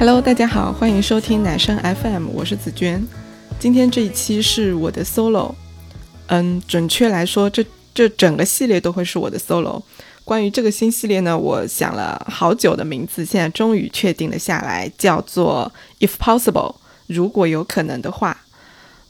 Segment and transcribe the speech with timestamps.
[0.00, 3.06] Hello，大家好，欢迎收听奶声 FM，我是紫娟。
[3.58, 5.52] 今天这一期是我的 solo，
[6.28, 9.82] 嗯，准确来说，这这整个系列都会是我的 solo。
[10.24, 16.76] 关于这个新系列呢，我想了好久的名字，现在终于确定了下来，叫做 If Possible，
[17.06, 18.34] 如果有可能的话。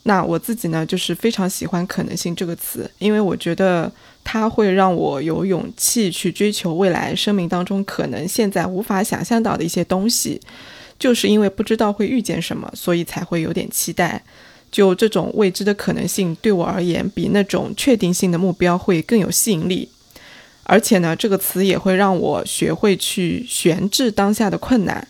[0.03, 3.93] 那我自己呢，就是非常喜欢“可能性”这个词，因为我觉得
[4.25, 10.41] 它会让我有勇气去追求未来生命当中可能现在无法想象到的一些东西。
[11.01, 14.23] 就是因为不知道会遇见什么，所以才会有点期待。
[14.71, 19.89] 就这种未知的可能性，对我而言，比那种确定性的目标会更有吸引力。
[20.63, 25.09] 而且呢，这个词也会让我学会去悬置当下的困难。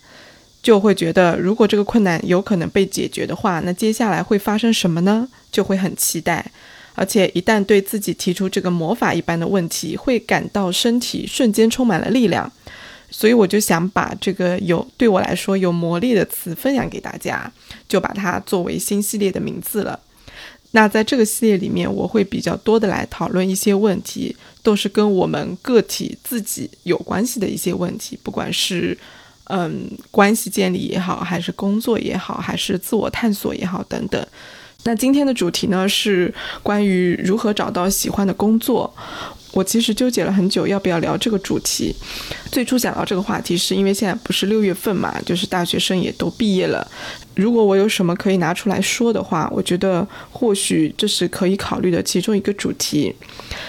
[0.63, 5.27] 就会觉得，如果这个困难有可能被解决的话，那接下来会发生什么呢？
[5.51, 6.51] 就会很期待，
[6.95, 12.51] 而且一旦对自己提出这个魔法一般的问题，会感到身体瞬间充满了力量。
[13.11, 17.51] 所以我就想把这个有对我来说有魔力的词分享给大家，
[17.89, 19.99] 就把它作为新系列的名字了。
[20.73, 28.97] 那在这个系列里面，我会比较多的来讨论一些问题，都是跟我们个体自己有关系的一些问题，不管是。
[29.53, 34.25] 嗯，关系建立也好，还是工作也好，还是自我探索也好，等等。
[34.85, 38.95] 那今天的主题呢，是关于如何找到喜欢的工作。
[39.51, 41.93] 我其实纠结了很久，要不要聊这个主题。
[42.51, 46.87] 最初想到这个话题，是因为现在不是六月份嘛，就是大学生也都毕业了。
[47.37, 53.15] 如果我有什么可以拿出来说的话，我觉得或许这是可以考虑的其中一个主题。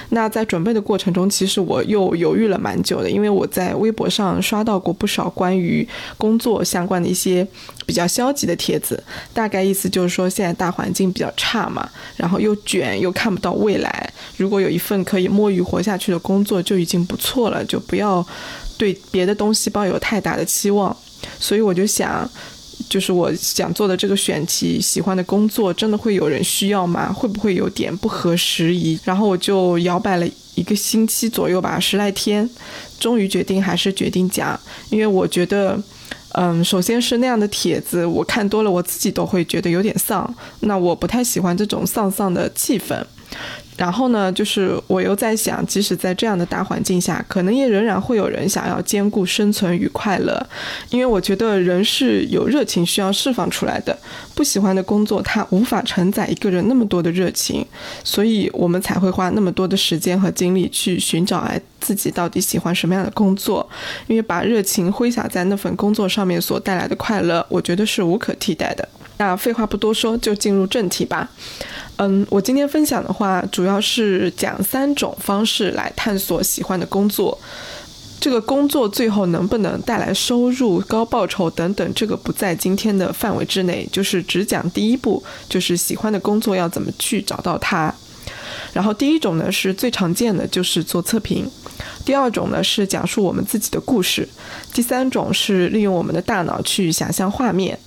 [0.09, 7.47] 那在准备的过程中，其实我又犹豫了蛮久的，因为我在微博上刷到过不少关于工作相关的一些
[7.85, 9.01] 比较消极的帖子，
[9.31, 18.25] 大概意思就是说现在大环境比较差嘛，然后又卷又看不到未来，如果有一份可以摸鱼活下去的工作就已经不错了，就不要
[18.81, 20.95] 对别的东西抱有太大的期望。
[21.39, 22.27] 所以我就想。
[22.89, 27.13] 就是我想做的这个选题，喜欢的工作真的会有人需要吗？
[27.13, 28.99] 会不会有点不合时宜？
[29.05, 32.49] 然后我就摇摆了一个星期左右吧，十来天，
[32.99, 34.59] 终于决定还是决定讲，
[34.89, 35.79] 因为我觉得，
[36.33, 40.35] 嗯，首先是那样的帖子，我看多了，我自己都会觉得有点丧。
[40.61, 43.01] 那我不太喜欢这种丧丧的气氛。
[43.77, 50.45] 然后呢，就是我又在想，即使在这样的大环境下，可能也仍然会有人想要兼顾生存与快乐，
[50.91, 53.97] 因为我觉得人是有热情需要释放出来的。
[54.35, 57.65] 不喜欢的工作，它无法承载一个人那么多的热情，
[58.03, 63.67] 所以我们才会花那么多的时间和精力去寻找哎自己到底喜欢什么样的工作，
[64.05, 68.87] 因为把热情挥洒在那份工作上面所带来的快乐，我觉得是无可替代的。
[69.21, 71.29] 那废话不多说，就进入正题吧。
[71.97, 77.37] 嗯，我今天分享的话，主要是讲三种方式来探索喜欢的工作。
[78.19, 87.93] 这个工作最后能不能带来收入、高报酬等等，这个不在今天的范围之内，就是只讲第一步，就是喜欢的工作要怎么去找到它。
[88.73, 91.45] 然后第一种呢是最常见的，就是做测评；
[92.05, 94.23] 第二种呢是讲述我们自己的故事；
[94.73, 97.77] 第三种是利用我们的大脑去想象画面。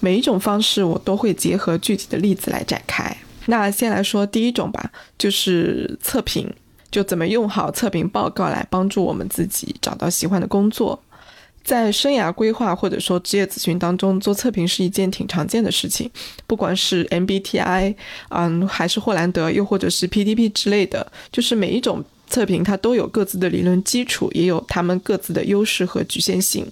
[0.00, 3.16] 每一种方式我都会结合具体的例子来展开。
[3.46, 6.50] 那先来说第一种吧，就是测评，
[6.90, 10.98] 就怎么用好测评报告来帮助我们自己找到喜欢的工作。
[11.64, 16.10] 在生涯规划或者说职业咨询当中，做测评是一件挺常见的事情。
[16.46, 17.94] 不管是 MBTI，
[18.28, 26.70] 嗯，还是霍兰德，又或者是 PDP 之类的，就是每一种测评它都有各自的理论基础，也有他们各自的优势和局限性。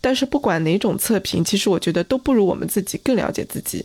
[0.00, 3.84] 但是不管哪种测评，其实我觉得都不如我们自己更了解自己。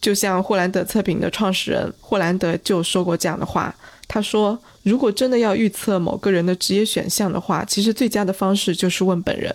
[0.00, 3.74] 就像霍兰德测评的创始人霍兰德就说过这样的话，
[4.06, 9.52] 他说：“如果真的要预测某个人的职业选项的话，其实最佳的方式就是问本人。”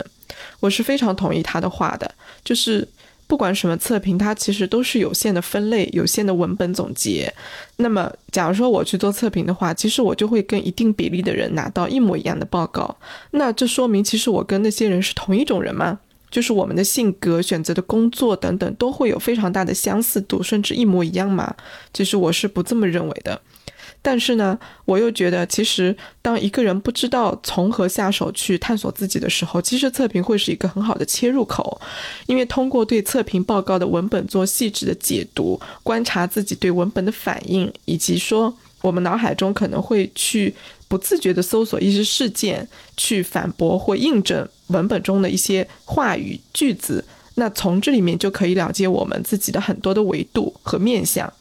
[0.59, 2.09] 我是非常同意他的话的，
[2.43, 2.87] 就是
[3.27, 7.33] 不管什么测评，它其实都是有限的分类、有限的文本总结。
[7.77, 12.95] 那么，假如说我去做测评的话，其实我就会跟一定比例的人拿到一模一样的报告。
[13.31, 15.99] 那这说明，其实我跟那些人是同一种人吗？
[16.29, 21.55] 就是我们的性格、选择的工作等等，都会有非常大的相似度，甚至一模一样吗？
[21.93, 23.39] 其实我是不这么认为的。
[24.05, 31.79] 但是呢，我又觉得，其实当一个人不知道从何下手去探索自己的时候，其实测评会是一个很好的切入口，
[32.27, 40.53] 因为通过对测评报告的文本做细致的解读，观察自己对文本的反应，以及说我们脑海中可能会去
[40.89, 42.67] 不自觉地搜索一些事件，
[42.97, 44.47] 去反驳或印证。
[44.67, 47.03] 文本中的一些话语句子，
[47.35, 51.31] 那从这里面就可以了解我们自己的很多的维度和面相。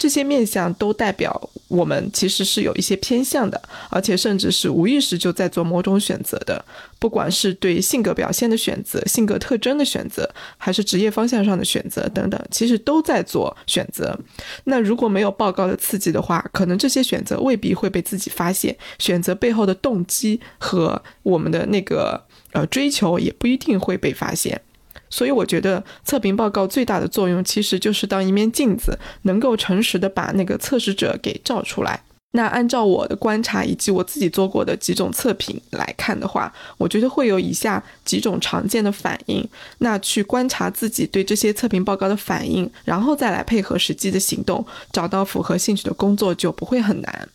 [0.00, 3.60] 这些面相都代表我们其实是有一些偏向的，
[3.90, 6.64] 而且甚至是无意识就在做某种选择的。
[6.98, 10.26] 不管是对性格表现的选择、性格特征的选择，
[10.56, 14.18] 还是职业方向上的选择等等，其实都在做选择。
[14.64, 22.18] 那如果没有报告的刺激的话，可能这些选择未必会被自己发现，选择背后的动机和我们的那个
[22.52, 24.58] 呃追求也不一定会被发现。
[25.10, 32.00] 所以我觉得测评报告最大的作用，其实就是当一面镜子，能够诚实的把那个测试者给照出来。
[32.32, 39.44] 那按照我的观察以及我自己做过的几种测评来看的话，我觉得会有以下几种常见的反应。
[39.78, 47.28] 那去观察自己对这些测评报告的反应，然后再来配合实际的行动，找到符合兴趣的工作就不会很难。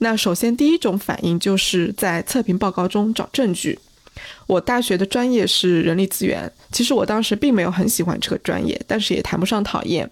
[0.00, 3.78] 那首先第一种反应就是在测评报告中找证据。
[4.46, 10.10] 我大学的专业是人力资源，其实我当时并没有很喜欢这个专业，但是也谈不上讨厌。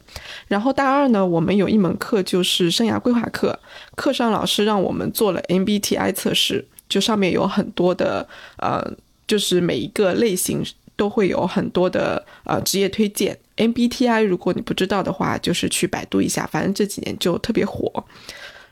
[0.49, 3.59] 然后大二呢，我们有一门课就是生涯规划课，
[3.95, 8.85] 课上老师让我们做了 MBTI 测试，就上面有很多的呃，
[9.27, 10.65] 就是每一个类型
[10.97, 13.39] 都会有很多的呃职业推荐。
[13.57, 18.05] MBTI 如果你不知道的话，就是去百度一下，反正这几年就特别火。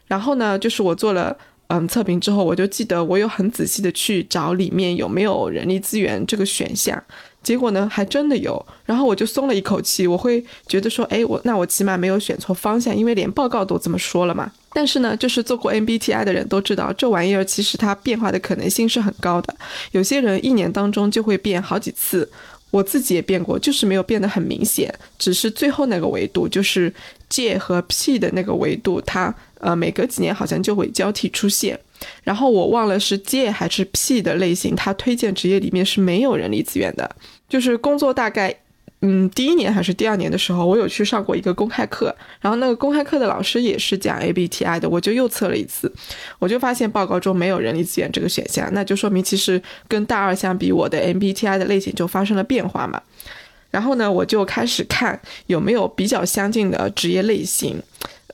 [0.07, 1.35] 然后呢，就是我做了。
[1.75, 7.03] 嗯，测评之后我就记得我有很仔细的去找里面有没有人力资源这个选项，
[7.43, 14.51] 结果呢还真的有，然后我就松了一口气，我会觉得说，哎，我那我起码没有选错方向，因为连报告都这么说了嘛。
[14.73, 19.55] 但是呢，就是做过 MBTI 的人都知道，这玩意儿其实它变化的可能性是很高的，
[19.93, 22.31] 有些人一年当中就会变好几次。
[22.71, 26.93] 我自己也变过，就是没有变得很明显，只是最后那个维度，就是
[27.29, 29.33] J 和 P 的那个维度，它
[29.65, 31.79] 呃每隔几年好像就会交替出现。
[32.23, 37.17] 然后我忘了是 J 还是 P 的类型，它推荐职业里面是没有人力资源的，
[37.49, 38.55] 就是工作大概。
[39.07, 45.93] 嗯，第一年还是第二年的时候，我有去上过一个公开课，然后那个公开课的老师也是讲 ABTI 的，我就又测了一次，
[46.39, 53.03] 我就发现报告中没有人力资源这个选项，那就说明其实跟大二相比，我的 MBTI 的类型就发生了变化嘛。
[53.71, 57.83] 然后呢，我就开始看有没有比较相近的职业类型。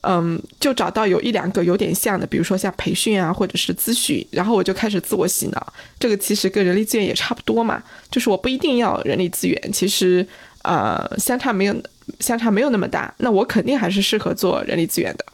[0.02, 5.73] 嗯，就找到有一两个有点像的，比如说像培训啊，或者是咨询，然后我就开始自我洗脑。
[5.99, 10.26] 这个其实跟人力资源也差不多嘛，就是我不一定要人力资源，其实
[10.62, 11.75] 呃相差没有
[12.19, 15.25] 相差没有那么大，那我肯定还是适合做人力资源的。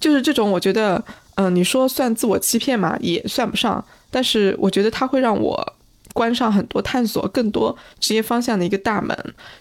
[0.00, 1.04] 就是这种，我觉得，
[1.34, 5.74] 嗯，你说算自我欺骗嘛，也算不上，但是我觉得它会让我。
[6.14, 9.14] 关上很多探索更多职业方向的一个大门，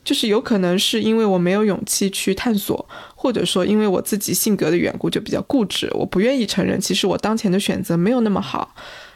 [0.06, 8.74] 就是有可能是因为我没有勇气去探索，或者说因为我自己性格的缘故就比较固执，我不愿意承认其实我当前的选择没有那么好。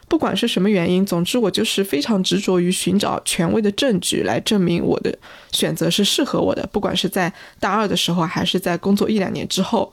[0.10, 5.14] 不管是什么原因，总之我就是非常执着于寻找权威的证据来证明我的
[5.52, 6.66] 选择是适合我的。
[6.72, 9.92] 不管是在大二的时候，还是在工作一两年之后，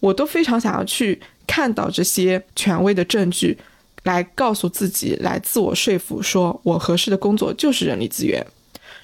[0.00, 3.56] 我都非常想要去看到这些权威的证据。
[4.04, 8.44] 来告诉自己，来自我说服，说我合适的工作就是人力资源。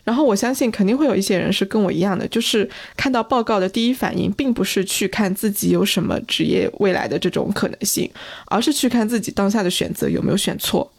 [0.04, 8.10] 然后我相信肯定会有一些人是跟我一样的，就是看到报告的第一反应，并不是去看自己有什么职业未来的这种可能性，
[8.46, 10.90] 而是去看自己当下的选择有没有选错。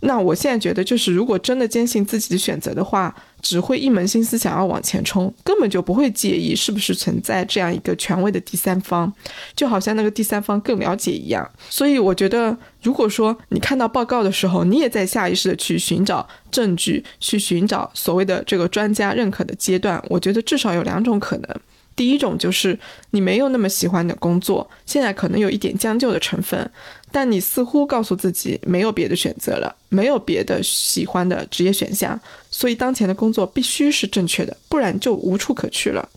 [0.00, 9.12] 那我现在觉得，就是如果真的坚信自己的选择的话，只会一门心思想要往前冲，根本就不会介意是不是存在这样一个权威的第三方，
[9.56, 11.48] 就好像那个第三方更了解一样。
[11.68, 21.56] 所以我觉得，如果说你看到报告的时候，你也在下意识的去寻找证据，去寻找所谓的这个专家认可的阶段，我觉得至少有两种可能。
[21.96, 22.78] 第一种就是
[23.10, 26.70] 你没有那么喜欢的工作，现在可能有一点将就的成分，
[27.10, 32.18] 但你似乎告诉自己没有别的选择了，没有别的喜欢的职业选项，
[32.50, 36.08] 所以当前的工作必须是正确的，不然就无处可去了。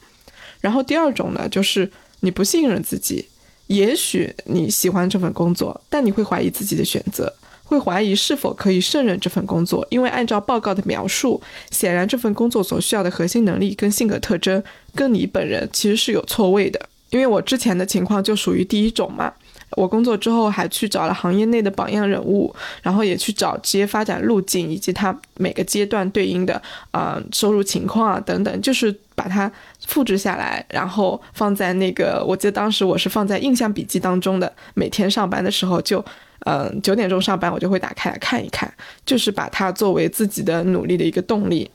[0.59, 3.25] 然后第二种呢，就是你不信任自己，
[3.67, 7.33] 也许你喜欢这份工作，但你会怀疑自己的选择。
[7.63, 14.61] 会怀疑是否可以胜任这份工作，因为按照报告的描述，显然这份工作所需要的核心能力跟性格特征，
[14.93, 16.89] 跟你本人其实是有错位的。
[17.11, 19.31] 因为我之前的情况就属于第一种嘛，
[19.75, 26.61] 我工作之后还去找了行业内的榜样人物，然后也去找职业发展路径以及他每个阶段对应的
[26.91, 29.51] 啊收入情况啊等等，就是把它
[29.87, 36.03] 复制下来，然后放在那个，我记得当时我是放在印象笔记当中的，每天上班的时候就。
[36.43, 38.67] 嗯，九点钟上班，我就会打开来看一看，
[39.05, 41.69] 就是把它作为自己的努力的一个动力。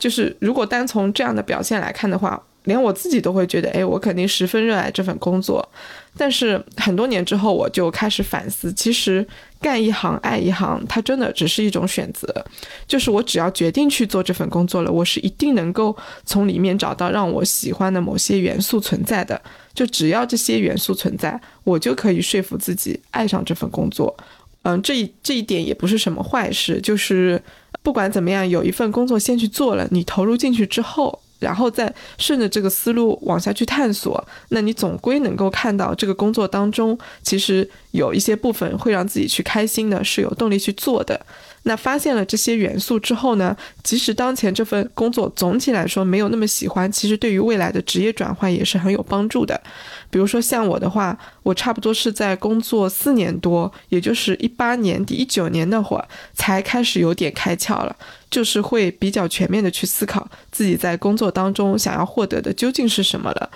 [0.00, 5.66] 就是如果单从这样的表现来看的话，连我自己都会觉得，哎，我肯定十分热爱这份工作。
[6.16, 9.26] 但是很多年之后，我就开始反思，其实
[9.60, 12.26] 干一行爱一行，它真的只是一种选择。
[12.86, 19.40] 就是我只要决定去做这份工作了，我是一定能够从里面找到让我喜欢的某些元素存在的。
[19.72, 24.14] 就只要这些元素存在，我就可以说服自己爱上这份工作。
[24.62, 26.80] 嗯，这一这一点也不是什么坏事。
[26.80, 27.40] 就是
[27.82, 31.20] 不管怎么样，有一份工作先去做了，你投入进去之后。
[31.40, 41.26] 然后再顺着这个思路往下去探索，那你总归能够看到这个工作当中，其实有一些部分会让自己去开心的，是有动力去做的。
[41.64, 49.60] 那发现了这些元素之后呢，即使当前这份工作总体来说没有那么喜欢，其实对于未来的职业转换也是很有帮助的。
[50.08, 57.94] 比如说像我的话，我差不多是在工作四年多，也就是一八年底、一九年那会儿，才开始有点开窍了，
[58.30, 63.50] 就是会比较全面的去思考自己在工作当中想要获得的究竟是什么了。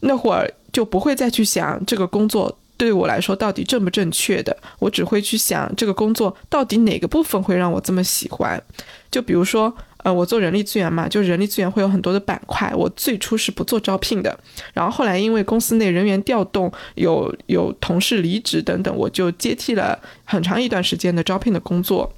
[0.00, 2.56] 那会儿就不会再去想这个工作。
[2.78, 8.62] 对我来说，到底正不正确的，我只会去想这个工作到底哪个部分会让我这么喜欢。
[9.10, 12.72] 就比如说，呃，我做人力资源嘛，就人力资源会有很多的板块。
[12.76, 14.38] 我最初是不做招聘的，
[14.72, 22.12] 然后后来因为公司内人员调动，有有同事离职等等，我就接替了很长一段时间的招聘的工作。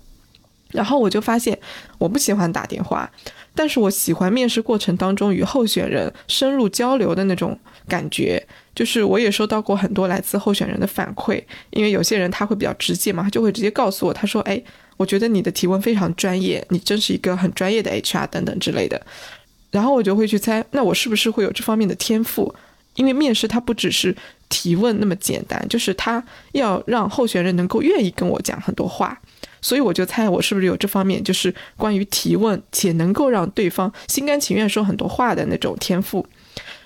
[0.73, 1.59] 然后我就发现，
[1.99, 3.11] 我不喜欢打电话，
[3.55, 8.47] 但是我喜欢面试过程当中与候选人深入交流的那种感觉。
[8.75, 14.63] 就是我也收到过很多来自候选人的反馈，因为有些人他会比较直接嘛，他就会直接告诉我，他说：“哎，
[14.97, 19.01] 我觉得你的提问非常专业，你真是一个很专业的 HR 等等之类的。”
[19.71, 22.55] 然后我就会去猜，那我是不是会有这方面的天赋？
[22.97, 24.15] 因为面试它不只是
[24.49, 26.23] 提问那么简单，就是他
[26.53, 29.19] 要让候选人能够愿意跟我讲很多话。
[29.63, 36.27] 所以我就猜我是不是有这方面，就是关于提问且能够让对方心甘情愿说很多话的那种天赋。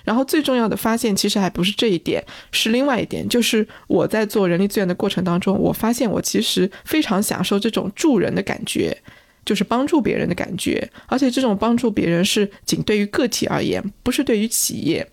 [0.05, 8.97] 然后最重要的发现其实还不是这一点，是另外一点，就是我在做人力资源的过程当中，我发现我其实非常享受这种助人的感觉，
[9.43, 15.05] 就是帮助别人的感觉，而且这种帮助别人是仅对于个体而言，不是对于企业。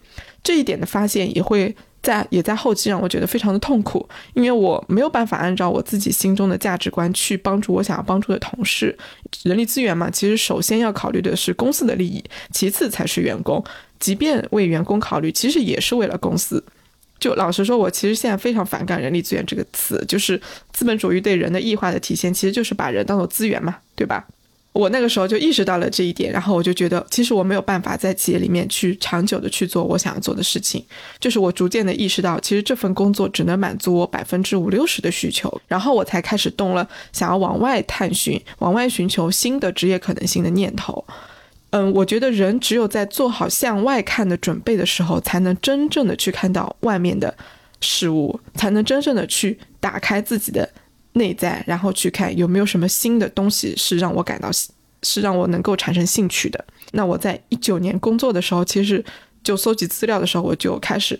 [0.45, 1.75] 这一点的发现也会。
[2.03, 8.97] 在也在后期让我觉得非常的痛苦，因为我没有办法按照我自己心中的价值观去帮助我想要帮助的同事。
[9.45, 13.65] 人力资源嘛，其实首先要考虑的是公司的利益，其次才是员工。
[14.01, 16.63] 即便为员工考虑，其实也是为了公司。
[17.21, 20.41] 就老实说，我其实现在非常反感“人力资源”这个词，就是
[20.73, 24.27] 资本主义对人的异化的体现，其实就是把人当做资源嘛，对吧？
[24.73, 30.83] 我那个时候就意识到了这一点，然后我就觉得，其实我没有办法在企业里面去长久的去做我想要做的事情。
[31.21, 41.05] 就是我逐渐的意识到，其实这份工作只能满足我百分之五六十的需求，然后我才开始动了想要往外探寻、往外寻求新的职业可能性的念头。
[41.69, 47.35] 嗯，我觉得人只有在做好向外看的准备的时候，才能真正的去看到外面的
[47.83, 50.67] 事物，才能真正的去打开自己的。
[51.15, 54.51] 内在，然后去看有没有什么新的东西是让我感到
[55.03, 56.65] 是让我能够产生兴趣的。
[56.93, 59.05] 那我在一九年工作的时候，其实
[59.43, 61.19] 就搜集资料的时候，我就开始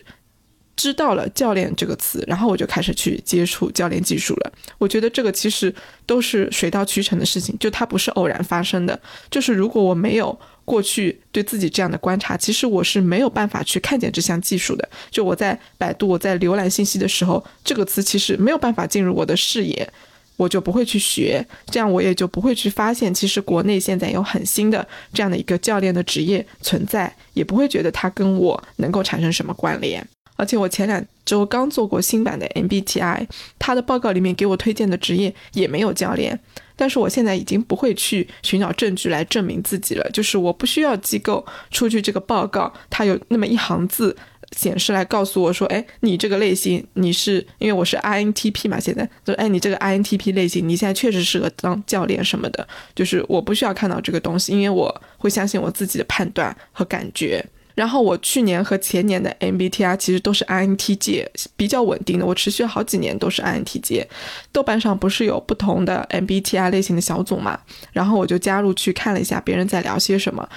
[0.77, 4.53] 知道了“教练”这个词，然后我就开始去接触教练技术了。
[4.79, 5.75] 我觉得这个其实
[6.07, 8.99] 都是水到渠成的事情，就它不是偶然发生的。
[9.31, 10.39] 就是如果我没有。
[10.65, 14.89] 过去对自己这样的观察，其实我是没有办法去看见这项技术的。
[15.11, 19.93] 就我在百度，我在浏览信息的时候，这个词其实没有办法进入我的视野，
[20.37, 30.07] 我就不会去学，这样我也就不会去发现，其实国内现在有很新的这样的一个教练的职业存在，也不会觉得它跟我能够产生什么关联。
[30.43, 33.29] 而且我前两周刚做过新版的 MBTI，
[33.61, 36.37] 他的报告里面给我推荐的职业也没有教练。
[36.75, 44.17] 但是我现在已经不会去寻找证据来证明自己了，就是我不需要机构出具这个报告，它有那么一行字
[44.57, 57.45] 显示来告诉我说，哎，你这个类型，你是因为我是 INTP 嘛，现在就哎，你这个 INTP 类型，你现在确实适合当教练什么的，就是我不需要看到这个东西，因为我会相信我自己的判断和感觉。
[57.75, 61.27] 然后我去年和前年的 MBTI 其实都是 INTJ，
[61.57, 62.27] 比较稳定的。
[62.27, 64.07] 我持续好几年都是 INTJ。
[64.51, 67.59] 豆瓣上不是有不同的 MBTI 类型的小组嘛？
[67.93, 70.49] 然后我就加入去看了一下别人在聊些什么。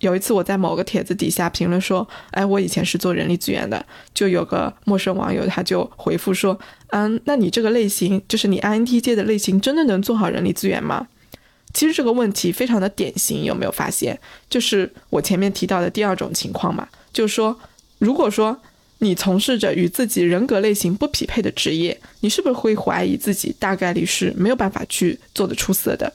[0.00, 6.58] 有一次我在某个帖子底下评论说：“哎，我以前是做人力资源的。”就有个陌生网友他就回复说
[6.90, 11.06] ：“嗯，那你这个类型，就是你 INTJ 的类型，真的能做好人力资源吗？”
[11.74, 14.18] 其实这个问题非常的典型，有没有发现？
[14.48, 17.54] 就是我前面提到的第二种情况嘛，就是说，
[17.98, 18.56] 如果说
[18.98, 26.10] 你从事着与自己人格类型不匹配的职业，你是不是会怀疑自己大概率是没有办法去做的出色的？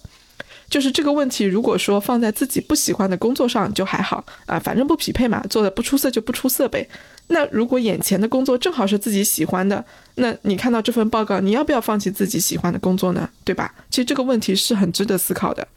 [0.69, 6.87] 就是这个问题，如果说放在自己不喜欢的工作上就还好啊，反正不匹配嘛，做的不出色就不出色呗。
[7.27, 9.83] 那如果眼前的工作正好是自己喜欢的，
[10.15, 13.29] 那你看到这份报告，你要不要放弃自己喜欢的工作呢？
[13.43, 13.73] 对吧？
[13.89, 15.67] 其实这个问题是很值得思考的。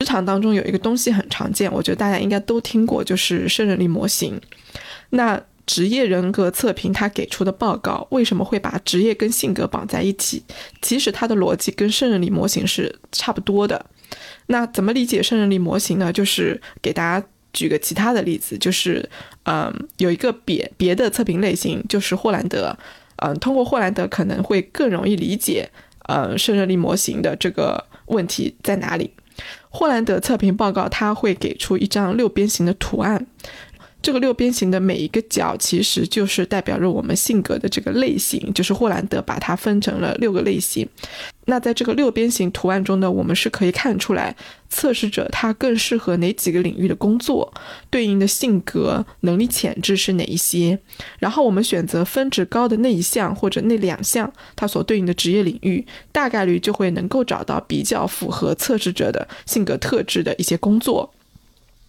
[0.00, 4.40] 职场当中有一个东西很常见，我觉得大家应该都听过，就是胜任力模型。
[5.10, 10.42] 那职业人格测评它给出的报告为什么会把职业跟性格绑在一起？
[10.82, 13.86] 其实它的逻辑跟胜任力模型是差不多的。
[14.52, 16.12] 那怎么理解胜任力模型呢？
[16.12, 19.08] 就是给大家举个其他的例子，就是
[19.44, 22.76] 嗯，有一个别别的测评类型，就是霍兰德。
[23.16, 25.68] 嗯，通过霍兰德可能会更容易理解，
[26.06, 29.10] 呃，胜任力模型的这个问题在哪里。
[29.70, 33.26] 霍兰德测评报告它会给出一张六边形的图案。
[34.02, 40.86] 这个六边形的每一个角，其实就是代表着我们性格的这个类型，就是霍兰德把它分成了六个类型。
[41.46, 44.36] 那在这个六边形图案中呢，我们是可以看出来
[44.70, 47.52] 测试者他更适合哪几个领域的工作，
[47.90, 50.78] 对应的性格、能力、潜质是哪一些。
[51.18, 61.12] 然后我们选择分值高的那一项或者那两项，它所对应的职业领域，大概率就会能够找到比较符合测试者的性格特质的一些工作。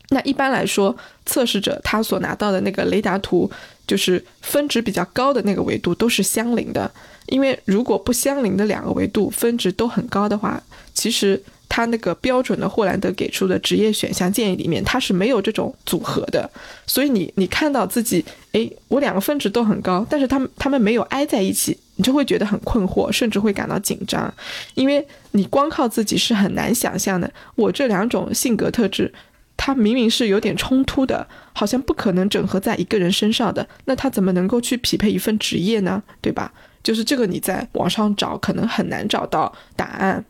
[0.10, 0.96] 那一般来说，
[1.26, 3.50] 测试者他所拿到的那个雷达图，
[3.86, 6.92] 就是分值比较高的那个维度都是相邻的。
[7.28, 10.62] 因为如果不相邻的两个维度分值都很高的话，
[10.94, 16.50] 其实他那个标准的霍兰德给出的职业选项建议里面，它是没有这种组合的。
[16.86, 24.32] 所以你你看到自己，诶，我两个分值都很高，但是他们他们没有挨在一起，你就会觉得很困惑，甚至会感到紧张，
[24.76, 27.32] 因为你光靠自己是很难想象的。
[27.56, 29.14] 我这两种性格特质。
[29.56, 36.02] 他明明是有点冲突的，好像不可能整合在一个人身上的，那他怎么能够去匹配一份职业呢？
[36.20, 36.52] 对吧？
[36.84, 40.24] 就是这个，你在网上找可能很难找到答案。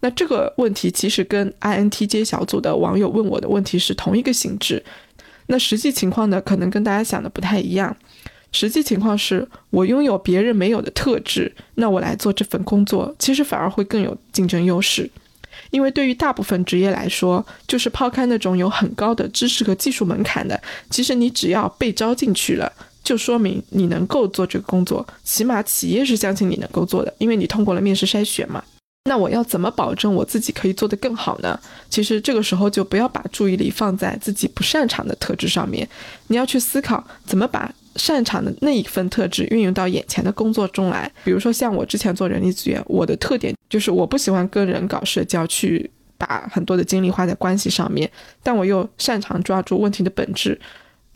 [0.00, 4.82] 那这个问题其实跟 INTJ 小组的网友问我的问题是同一个性质。
[5.46, 7.94] 那实际情况呢，可能跟大家想的不太一样。
[8.52, 15.08] 实际情况是我拥有别人没有的特质，那我来做这份工作，其实反而会更有竞争优势。
[15.70, 22.72] 因为对于大部分职业来说，就是抛开那种有很高的知识和技术门槛的，其实你只要被招进去了，
[23.10, 28.62] 就说明你能够做这个工作，起码企业是相信你能够做的，因为你通过了面试筛选嘛。
[29.06, 31.58] 那我要怎么保证我自己可以做得更好呢？
[31.88, 35.88] 其实这个时候就不要把注意力放在自己不擅长的特质上面，
[36.28, 37.68] 你要去思考怎么把。
[37.96, 48.08] 擅长的那一份特质运用到眼前的工作中来，比如说像我之前做人力资源，我的特点就是我不喜欢跟人搞社交，去把很多的精力花在关系上面，
[48.44, 50.58] 但我又擅长抓住问题的本质。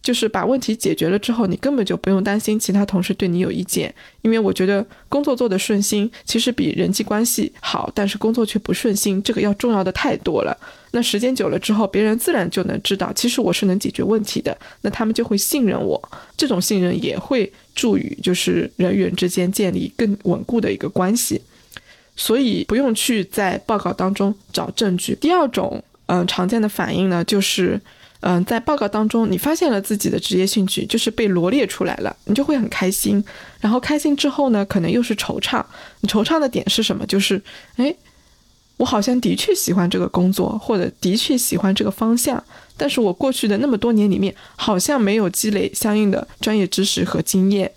[0.05, 10.55] 就是把问题解决了之后，你根本就不用担心其他同事对你有意见，因为我觉得工作做得顺心，其实比人际关系好，但是工作却不顺心，这个要重要的太多了。
[10.91, 15.99] 那时间久了之后，别人自然就能知道，其实我是能解决问题的，那他们就会信任我，
[16.37, 21.41] 这种信任也会助于就是人与人之间建立更稳固的一个关系。
[22.15, 25.15] 所以不用去在报告当中找证据。
[25.19, 27.81] 第二种，嗯，常见的反应呢，就是。
[28.27, 33.23] 嗯，在报告当中，你发现了自己的职业兴趣，就是被罗列出来了，你就会很开心。
[33.61, 35.63] 然后开心之后呢，可能又是惆怅。
[36.01, 37.05] 你惆怅的点是什么？
[37.05, 37.43] 就是，
[37.77, 37.95] 哎，
[38.79, 42.43] 我好像的确喜欢这个工作，或者的确喜欢这个方向，
[42.79, 47.71] 但是我过去的那么多年里面，好像没有积累相应的专业知识和经验。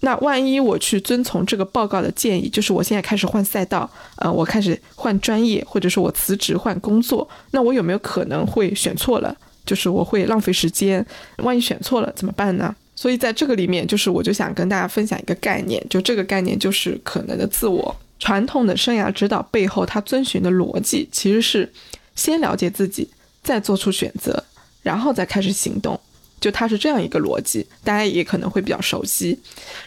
[0.00, 9.34] 那万一我去遵从这个报告的建议，就是我现在开始换赛道，呃，我开始换专业，或者说我辞职换工作，那我有没有可能会选错了？
[9.68, 11.04] 就是我会浪费时间，
[11.44, 12.74] 万一选错了怎么办呢？
[12.96, 17.94] 所以在这个里面，就是我就想跟大家分享一个概念，就这个概念就是可能的自我。
[18.18, 21.70] 传统的生涯指导背后，它遵循的逻辑其实是
[22.16, 23.08] 先了解自己，
[23.44, 24.42] 再做出选择，
[24.82, 26.00] 然后再开始行动。
[26.40, 29.38] 就它是这样一个逻辑，大家也可能会比较熟悉。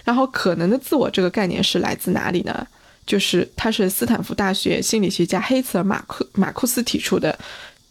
[0.03, 2.65] 然后可能的自我这个概念是来自哪里呢？
[3.05, 7.37] 就是它是斯坦福大学心理学家黑茨尔马库马库斯提出的，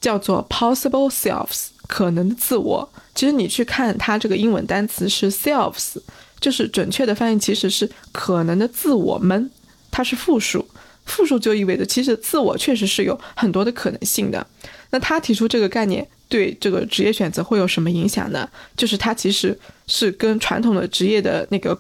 [0.01, 1.67] 叫做 possible selves。
[1.91, 5.97] 可能的自我，其实你去看它这个英文单词是 selves，
[6.39, 9.51] 就是准确的翻译其实是可能的自我们，
[9.91, 10.65] 它是复数，
[11.05, 14.47] 复数就意味着其实自我确实是有很多的可能性的。
[14.91, 18.49] 那他提出这个概念对这个职业选择会有什么影响呢？
[18.77, 21.77] 就是它其实是跟传统的职业的那个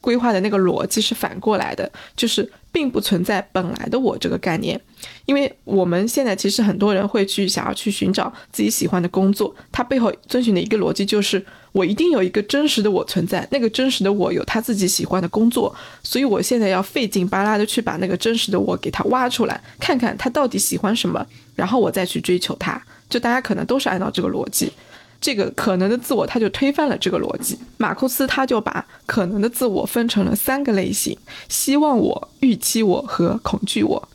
[0.00, 2.50] 规划的那个逻辑是反过来的，就是。
[2.72, 4.80] 并不存在本来的我这个概念，
[5.26, 22.80] 因为我们现在其实很多人会去想要去寻找自己喜欢的工作，它背后遵循的一个逻辑就是我一定有一个真实的我存在，那个真实的我有他自己喜欢的工作，所以我现在要费劲巴拉的去把那个真实的我给他挖出来，看看他到底喜欢什么，然后我再去追求它。
[23.08, 24.72] 就大家可能都是按照这个逻辑，
[25.20, 27.58] 这个可能的自我，他就推翻了这个逻辑。
[27.76, 31.16] 马库斯他就把可能的自我分成了三个类型：
[31.48, 34.08] 希望我、预期我和恐惧我。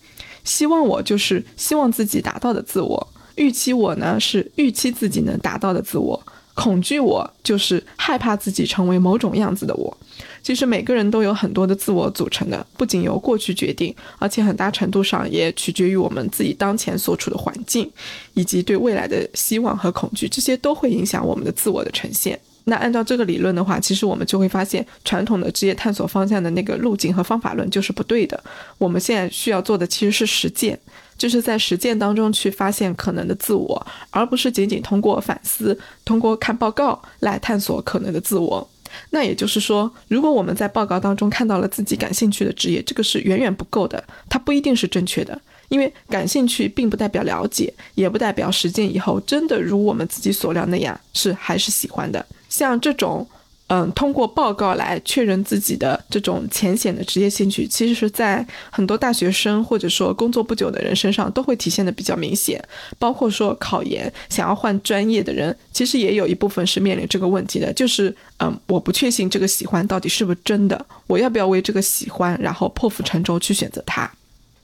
[0.44, 6.22] 希望我就是希望自己达到的自我，预期我呢是预期自己能达到的自我。
[6.54, 9.98] 恐惧我就是害怕自己成为某种样子的我。
[10.46, 17.92] 其实每个人都有很多的自我组成的，不仅由过去决定，而且很大程度上也取决于我们自己当前所处的环境，
[18.36, 22.40] 以及对未来的希望和恐惧，这些都会影响我们的自我的呈现。
[22.66, 28.44] 那按照这个理论的话，其实我们就会发现，传统的职业探索方向的那个路径和方法论就是不对的。
[28.78, 30.80] 我们现在需要做的其实是实践。
[31.18, 38.70] 就是在实践当中去发现可能的自我，而不是仅仅通过反思、通过看报告来探索可能的自我。
[39.10, 45.40] 那也就是说，如果我们在报告当中看到了自己感兴趣的职业，这个是远远不够的，它不一定是正确的。
[45.70, 52.26] 因为感兴趣并不代表了解，也不代表实践以后真的如我们自己所料那样是还是喜欢的。
[52.50, 53.28] 像这种。
[53.67, 62.63] 嗯，通过报告来确认自己的这种浅显的职业兴趣，其实是在很多大学生或者说工作不久的人身上都会体现的比较明显。
[62.99, 74.08] 包括说考研想要换专业的人，其实也有一部分是面临这个问题的，就是嗯，我不确信这个喜欢到底是不是真的，我要不要为这个喜欢然后破釜沉舟去选择它？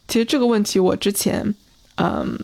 [0.07, 1.55] 其实这个问题我之前，
[1.95, 2.37] 嗯，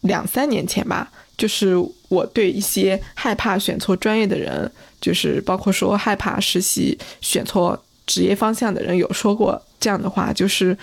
[0.00, 1.10] 两三年前吧。
[1.36, 1.76] 就是
[2.08, 4.68] 我对一些害怕选错专业的人，
[5.00, 10.76] 就是包括说害怕实习选错职业方向的人，有说过这样的话：，就是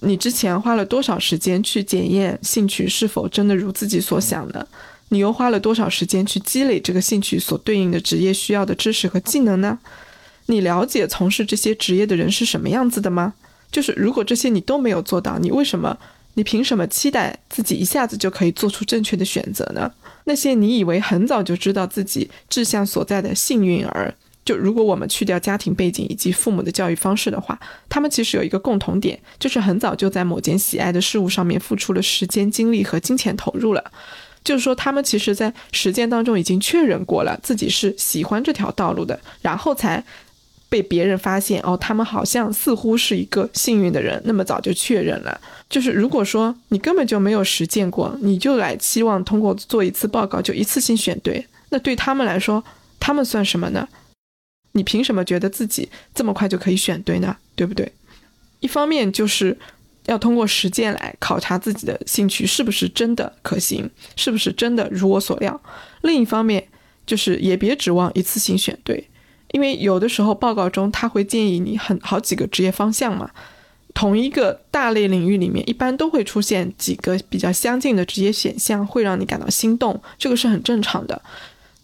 [0.00, 4.66] 你之前花了多少时间去检验兴趣是否真的如自己所想的？
[5.10, 9.78] 你又花了多少时间去积累这个兴趣所对应的职业需要的知识和技能呢？
[10.46, 13.34] 你了解从事这些职业的人是什么样子的吗？
[13.70, 15.96] 就是如果这些你都没有做到，你为什么？
[16.34, 19.92] 你凭什么期待自己一下子就可以做出正确的选择呢？
[20.24, 27.58] 那些你以为很早就知道自己志向所在的幸运儿，就如果我们去掉家庭背景以及父母的教育方式的话，
[27.88, 33.84] 他们其实有一个共同点，就是很早就在某件喜爱的事物上面付出了时间、精力和金钱投入了。
[34.44, 40.04] 就是说，他们其实在实践当中已经确认过了自己是喜欢这条道路的，然后才。
[40.72, 45.38] 被别人发现哦，他们好像似乎是一个幸运的人，那么早就确认了。
[45.68, 52.64] 就是如果说你根本就没有实践过，你就来期望通过做一次报告就一次性选对，那对他们来说，
[52.98, 53.86] 他们算什么呢？
[54.72, 57.36] 你凭什么觉得自己这么快就可以选对呢？
[57.54, 57.92] 对不对？
[58.60, 59.54] 一方面就是
[60.06, 65.52] 要通过实践来考察自己的兴趣是不是真的可行，是不是真的如我所料；
[66.00, 66.66] 另一方面
[67.04, 69.06] 就是也别指望一次性选对。
[69.52, 73.30] 因为有的时候报告中他会建议你很好几个职业方向嘛，
[73.94, 81.22] 同一个大类领域里面一般都会出现几个比较相近的职业选项，会让你感到心动，这个是很正常的。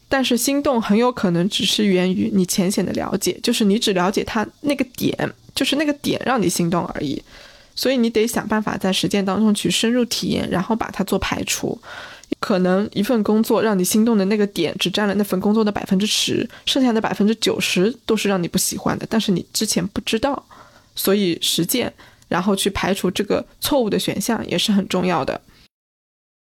[0.09, 5.15] 但是心动很有可能只是源于你浅显的了解，就是你只了解它那个点，
[5.55, 7.23] 就是那个点让你心动而已。
[7.75, 11.79] 所以你得想办法在实践当中去深入体验，然后把它做排除。
[12.41, 20.47] 可能一份工作让你心动的那个点只占了那份工作的百分之十，剩下的百分之九十都是让你不喜欢的，但是你之前不知道，
[20.95, 21.93] 所以实践，
[22.29, 25.41] 然后去排除这个错误的选项也是很重要的。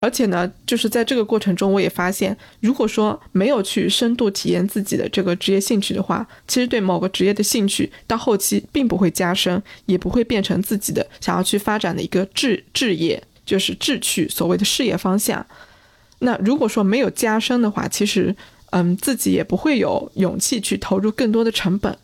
[0.00, 15.46] 而且呢，就是在这个过程中，我也发现，如果说没有去深度体验自己的这个职业兴趣的话，其实对某个职业的兴趣到后期并不会加深，也不会变成自己的想要去发展的一个志志业，就是志趣，所谓的事业方向。
[16.20, 18.34] 那如果说没有加深的话，其实，
[18.70, 21.96] 嗯，自己也不会有勇气去投入更多的成本，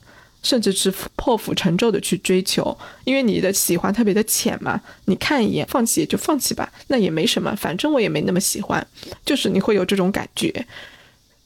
[0.42, 8.87] 甚至是破釜沉舟的去追求，因为你的喜欢特别的浅嘛，你看一眼放弃也就放弃吧，那也没什么，反正我也没那么喜欢，
[9.25, 10.66] 就是你会有这种感觉。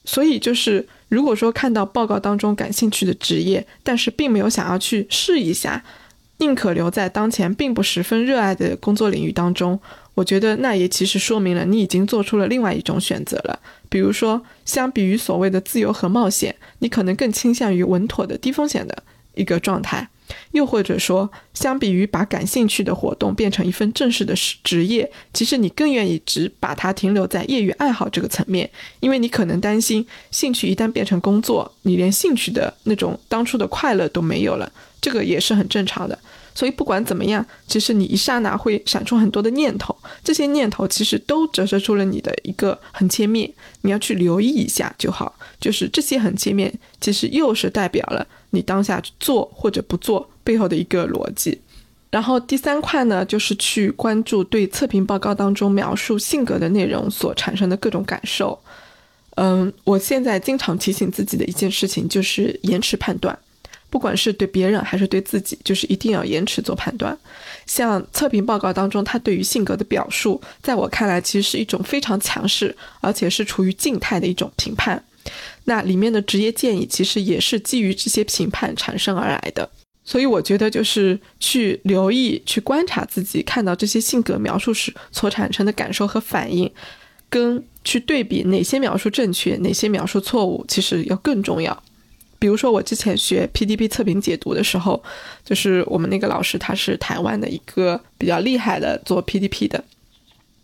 [0.03, 5.83] 所以就是，如果说看到报告当中感兴趣的职业，但是并没有想要去试一下，
[6.37, 9.79] 宁可留在当前并不十分热爱的工作领域当中。
[10.15, 13.59] 我觉得那也其实说明了你已经做出了另外一种选择了。
[13.89, 19.03] 比如说，相比于所谓的自由和冒险，你可能更倾向于稳妥的低风险的
[19.35, 20.07] 一个状态；
[20.51, 28.69] 又或者说，相比于把感兴趣的活动变成一份正式的职业，其实你更愿意只把它停留在业余爱好这个层面，
[29.01, 36.17] 因为你可能担心兴趣一旦变成工作，你连兴趣的那种当初的快乐都没有了，这个也是很正常的。
[36.55, 45.37] 所以不管怎么样，其实你一刹那会闪出很多的念头，这些念头其实都折射出了你的一个横切面，你要去留意一下就好。
[45.59, 51.59] 就是这些横切面，其实又是代表了你当下做或者不做背后的一个逻辑。
[52.09, 58.57] 然后第三块呢，就是去关注对测评报告当中描述性格的内容所产生的各种感受。
[59.35, 63.37] 嗯，我现在经常提醒自己的一件事情就是延迟判断，
[63.95, 67.17] 不管是对别人还是对自己，就是一定要延迟做判断。
[67.65, 75.01] 像测评报告当中，他对于性格的表述，在我看来其实是一种非常强势，而且是处于静态的一种评判。
[75.63, 79.69] 那里面的职业建议，其实也是基于这些评判产生而来的。
[80.03, 86.69] 所以我觉得，就是去留意、去观察自己看到这些性格描述时所产生的感受和反应，
[87.29, 91.81] 跟去对比哪些描述正确、哪些描述错误，其实要更重要。
[92.37, 95.01] 比如说，我之前学 PDP 测评解读的时候，
[95.43, 99.83] 就是我们那个老师他是台湾的一个比较厉害的做 PDP 的，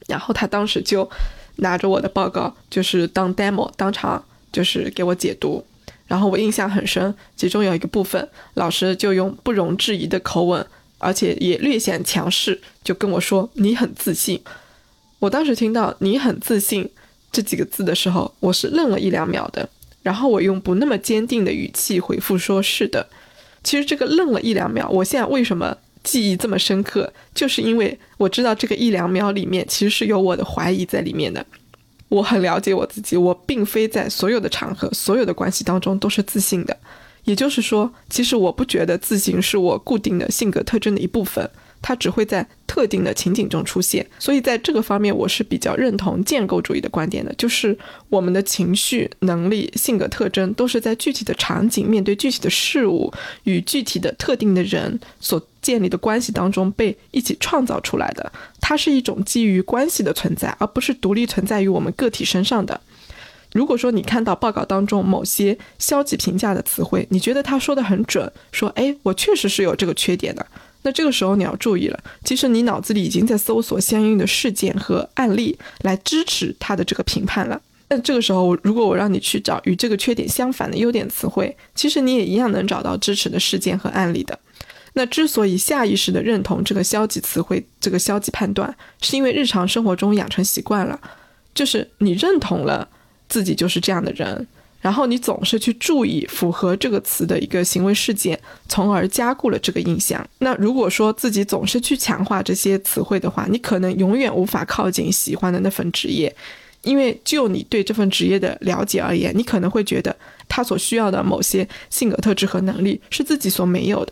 [0.07, 1.09] 然后他当时就
[1.57, 5.65] 拿着我的报告，就是当 demo 当场就是给我解读。
[6.07, 10.65] 然后我印象很深，其中有一个部分，老师就用不容置疑的口吻，
[10.97, 14.41] 而且也略显强势，就跟我说：“你很自信。”
[15.19, 16.89] 我当时听到“你很自信”
[17.31, 19.69] 这几个字的时候，我是愣了一两秒的。
[20.03, 23.07] 然后我用不那么坚定的语气回复说：“是的。”
[23.63, 31.45] 其实这个愣了一两秒，我现在为什么记忆这么深刻，就是因为我知道这个一两秒里面其实是有我的怀疑在里面的。
[32.09, 36.75] 我很了解我自己，我并非在所有的场合、所有的关系当中都是自信的。
[37.23, 41.47] 也就是说，其实我不觉得自信是我固定的性格特征的一部分。
[41.81, 53.11] 它只会在特定的情景中出现，所以在这个方面我是比较认同建构主义的观点的，就是我们的情绪、能力、性格特征都是在具体的场景、面对具体的事物
[53.43, 58.31] 与具体的特定的人所建立的关系当中被一起创造出来的。
[58.61, 62.79] 它是一种基于关系的存在，而不是独立存在于我们个体身上的。
[63.53, 70.45] 如果说你看到报告当中某些消极评价的词汇，你觉得他说的很准，说哎，我确实是有这个缺点的。
[70.83, 77.61] 那这个时候你要注意了，其实你脑子里已经在搜索相应的事件和案例来支持他的这个评判了。
[77.89, 84.39] 那这个时候，如果我让你去找与这个缺点相反的优点词汇，其实你也一样能找到支持的事件和案例的。
[84.93, 90.99] 那之所以下意识的认同这个消极词汇、这个消极判断，是因为日常生活中养成习惯了，
[91.53, 92.87] 就是你认同了
[93.29, 94.47] 自己就是这样的人。
[94.81, 100.27] 然后你总是去注意符合这个词的一个行为事件，从而加固了这个印象。
[100.39, 106.35] 那如果说自己总是去强化这些词汇的话，你可能永远无法靠近喜欢的那份职业，
[106.81, 110.15] 因为就你对这份职业的了解而言，你可能会觉得
[110.49, 114.11] 他所需要的某些性格特质和能力是自己所没有的。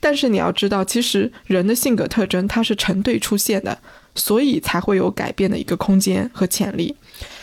[0.00, 3.78] 但是你要知道，其实人的性格特征它是成对出现的，
[4.16, 6.96] 所以才会有改变的一个空间和潜力。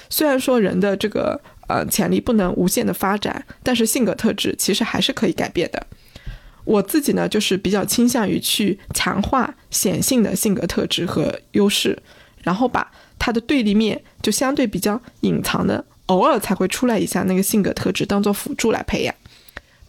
[0.10, 1.40] 虽然说人的这个。
[1.68, 5.88] 呃，潜力不能无限的发展，但是性格特质其实还是可以改变的。
[6.66, 12.02] 我自己呢，就是比较倾向于去强化显性的性格特质和优势，
[12.42, 19.14] 然后把它的对立面，就相对比较隐藏的，偶尔才会出来一下那个性格特质，当做辅助来培养。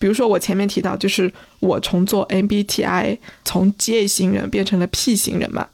[0.01, 5.69] 比如说我前面提到，就是我从做 MBTI 从 J 型人变成了 P 型人嘛，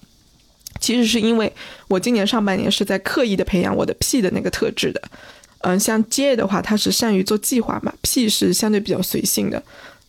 [0.79, 1.51] 其实是因为
[1.89, 5.03] 我今年上半年是在刻意的培养我的 P 的那个特质的。
[5.63, 9.63] 嗯，像 J 的话，他是善于做计划嘛，P 是相对比较随性的。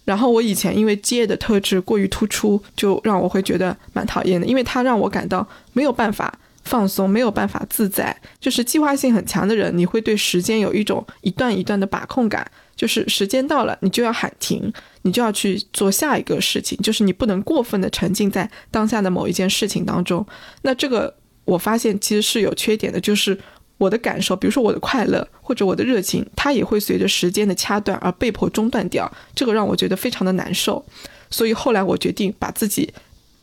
[0.06, 6.34] 然后我以前因为 J 的特质过于突出，就让我会觉得蛮讨厌的，因为他让我感到没有办法
[6.64, 8.16] 放松，没有办法自在。
[8.40, 20.26] 就是计划性很强的人，你会对时间有一种一段一段的把控感，就是时间到了，你就要喊停，你就要去做下一个事情，就是你不能过分的沉浸在当下的某一件事情当中。
[20.64, 21.14] 那这个
[21.46, 23.38] 我发现其实是有缺点的，就是。
[23.82, 30.86] 我的感受，比如说我的快乐或者我的热情，它也会随着时间的掐断而被迫中断掉，这个让我觉得非常的难受。
[31.32, 32.94] 所以后来我决定把自己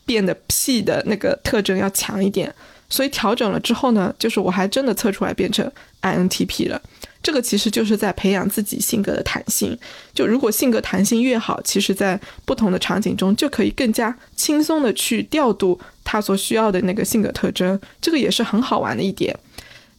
[0.05, 2.55] 变得 P 的那个特征要强一点。
[2.87, 5.69] 所以调整了之后呢，就是我还真的测出来变成
[6.01, 6.81] INTP 了。
[7.21, 9.77] 这个其实就是在培养自己性格的弹性。
[10.13, 17.77] 就如果性格弹性越好，其实在不同的场景中就可以更加轻松的去调度他所需要的那个性格特征。
[17.99, 19.37] 这个也是很好玩的一点。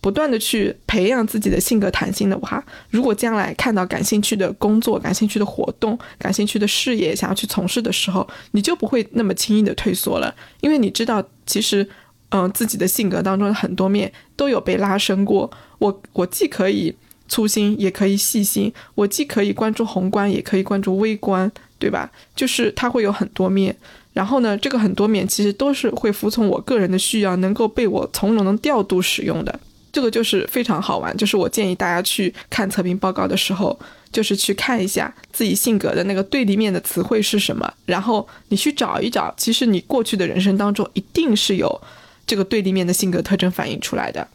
[0.00, 11.86] 不断的去培养自己的性格弹性的话，如果将来看到感兴趣的工作、感兴趣的活动、感兴趣的事业想要去从事的时候，你就不会那么轻易的退缩了，因为你知道，其实，
[12.30, 15.50] 嗯，自己的性格当中的很多面都有被拉伸过。
[15.78, 16.94] 我我既可以
[17.28, 22.10] 粗心，也可以细心；我既可以关注宏观，也可以关注微观，对吧？
[22.34, 23.76] 就是它会有很多面。
[24.12, 29.60] 然后呢，这个很多面其实都是会服从我个人的需要，能够被我从容的调度使用的。
[29.92, 33.79] 这个就是非常好玩，就是我建议大家去看测评报告的时候，
[34.12, 41.81] 就是去看一下自己性格的那个对立面的词汇是什么，然后你去找一找，其实你过去的人生当中一定是有
[42.26, 44.26] 这个对立面的性格特征反映出来的。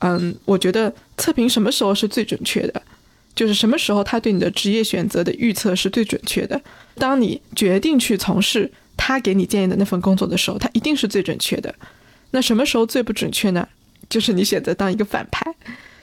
[0.00, 2.82] 嗯，我觉得测评什么时候是最准确的，
[3.34, 6.60] 就是什么时候他对你的职业选择的预测是最准确的。
[6.96, 11.74] 当你决定去从事他给你建议的那份工作的时候，他一定是最准确的。
[12.32, 13.66] 那什么时候最不准确呢？
[14.08, 15.44] 就是你选择当一个反派，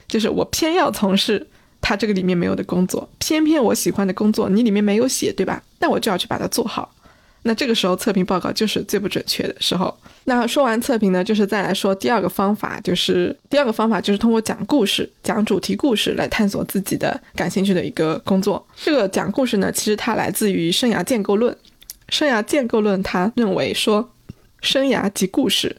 [0.07, 1.47] 就是我偏要从事
[1.81, 5.61] 他这个里面没有的工作，偏偏我喜欢的工作你里面没有写，对吧？
[5.79, 6.93] 那我就要去把它做好。
[7.45, 9.93] 那这个时候测评报告就是最不准确的时候。
[10.23, 18.65] 那说完测评呢，就是再来说第二个方法，就是第二个方法就是通过讲故事、讲主题故事来探索自己的感兴趣的一个工作。
[18.77, 21.53] 这个讲故事呢，其实它来自于生涯建构论。
[22.07, 24.09] 生涯建构论他认为说，
[24.61, 25.75] 生涯即故事。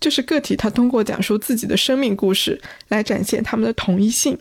[0.00, 4.38] 就是个体，他通过讲述自己的生命故事来展现他们的统一性。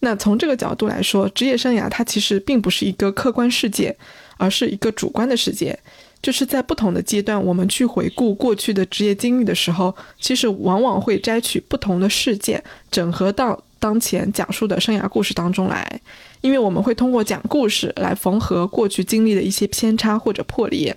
[0.00, 3.96] 那从这个角度来说，职业生涯它其实并不是一个客观事件，
[4.36, 5.78] 而是一个主观的事件。
[6.22, 16.00] 就是在不同的阶段，我们去回顾过去的职业经历的时候，其实往往会摘取不同的事件，整合到当前讲述的生涯故事当中来。
[16.40, 20.94] 因为我们会通过讲故事来缝合过去经历的一些偏差或者破裂。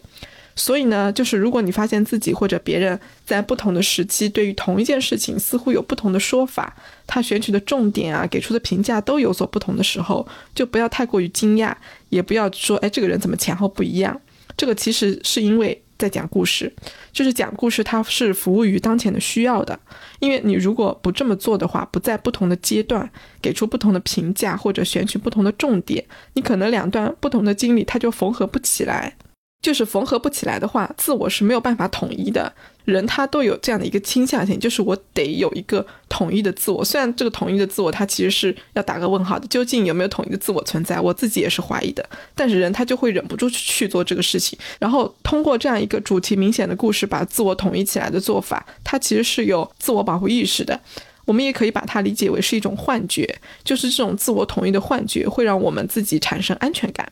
[0.59, 6.75] 所以呢，就是如果你发现自己或者别人在不同的时期对于同一件事情似乎有不同的说法，
[7.07, 11.73] 他选取的重点啊，给出的评价都有所不同的时候，就不要太过于惊讶，
[12.09, 14.19] 也不要说，哎，这个人怎么前后不一样？
[14.57, 16.69] 这个其实是因为在讲故事，
[17.13, 19.79] 就是讲故事，它是服务于当前的需要的。
[20.19, 23.09] 因为你如果不这么做的话，不在不同的阶段
[23.41, 29.15] 给出不同的评价或者选取不同的重点，你可能两段不同的经历它就缝合不起来。
[29.61, 32.53] 就是缝合不起来的话，自我是没有办法统一的。
[32.85, 36.83] 人他都有这样的一个倾向性，就是我得有一个统一的自我。
[36.83, 39.45] 虽然这个统一的自我，它其实是要打个问号的。
[39.47, 42.03] 究竟有没有统一的自我存在，我自己也是怀疑的。
[42.33, 50.79] 但是人他就会忍不住去去做这个事情，然后通过这样一个主题明显的故事，把自我统一起来的做法，它其实是有自我保护意识的。
[51.25, 57.07] 我们也可以把它理解为是一种幻觉，就是这种自我统一的幻觉会让我们自己产生安全感。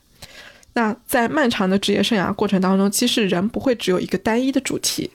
[0.78, 5.10] 那在漫长的职业生涯过程当中，其实人不会只有一个单一的主题，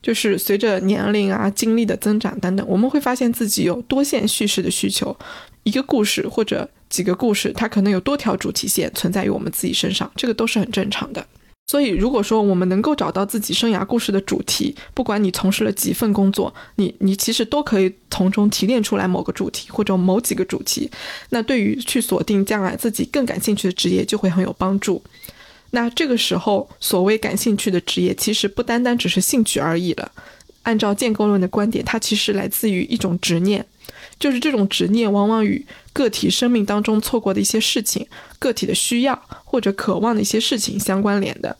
[0.00, 5.16] 就是随着年龄啊、经历的增长等等，我们会发现自己有多线叙事的需求，
[5.64, 11.26] 一个故事或者几个故事，它可能有多条主题线存在于我们自己身上，这个都是很正常的。
[11.72, 20.90] 所以，如果说我们能够找到自己生涯故事的主题，不管你从事了几份工作，你你其实都可以从中提炼出来某个主题或者某几个主题。
[21.30, 25.02] 那对于去锁定将来自己更感兴趣的职业，就会很有帮助。
[25.70, 30.12] 那这个时候，所谓感兴趣的职业，其实不单单只是兴趣而已了。
[30.64, 33.64] 按照建构论的观点，它其实来自于一种执念。
[34.18, 38.06] 就是这种执念，往往与个体生命当中错过的一些事情、
[38.38, 41.56] 个体的需要或者渴望的一些事情相关联的。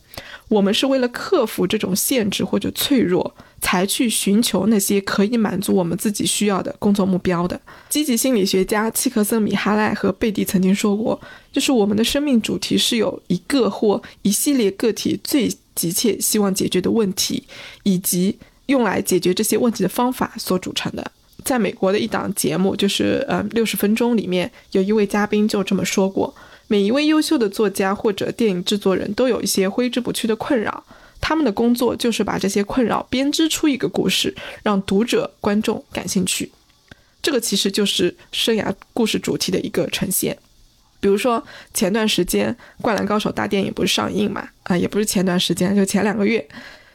[0.49, 7.59] 我们是为了克服这种限制或者脆弱，才去寻求那些可以满足我们自己需要的工作目标的。
[7.89, 11.19] 积极心理学家契克森、米哈赖和贝蒂曾经说过，
[11.51, 17.43] 就是我们的生命主题是有一个或一系列个体最急切希望解决的问题，
[17.83, 21.11] 以及用来解决这些问题的方法所组成的。
[21.43, 26.33] 在美国的一档节目，就是呃六十分钟里面，有一位嘉宾就这么说过：
[26.67, 30.83] 每一位优秀的作家或者电影制作人都有一些挥之不去的困扰，
[31.21, 36.51] 他们的工作就是把这些困扰编织出一个故事，让读者观众感兴趣。
[37.21, 40.37] 这个其实就是生涯故事主题的一个呈现。
[40.99, 44.47] 比如说前段时间《灌篮高手》大电影不是上映嘛？
[44.63, 46.45] 啊，也不是前段时间，就前两个月。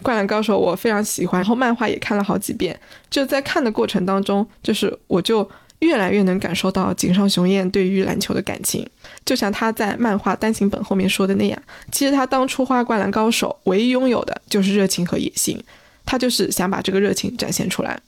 [0.02, 2.78] 灌篮高手我非常喜欢，然后漫画也看了好几遍。
[3.10, 5.48] 就在看的过程当中，就是我就
[5.80, 8.88] 越来越能感受到井上雄彦对于篮球的感情。
[9.24, 15.62] 就像他在漫画单行本后面说的那样，其实他当初画灌篮高手，唯一拥有的就是热情和野心。
[16.06, 18.00] 他就是想把这个热情展现出来。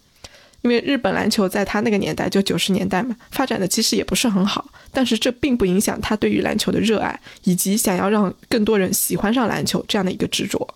[0.63, 10.75] 因为日本篮球在他那个年代，就九十年代嘛，发展的其实也不是很好，但是这并不影响他对于篮球的热爱，以及想要让更多人喜欢上篮球这样的一个执着。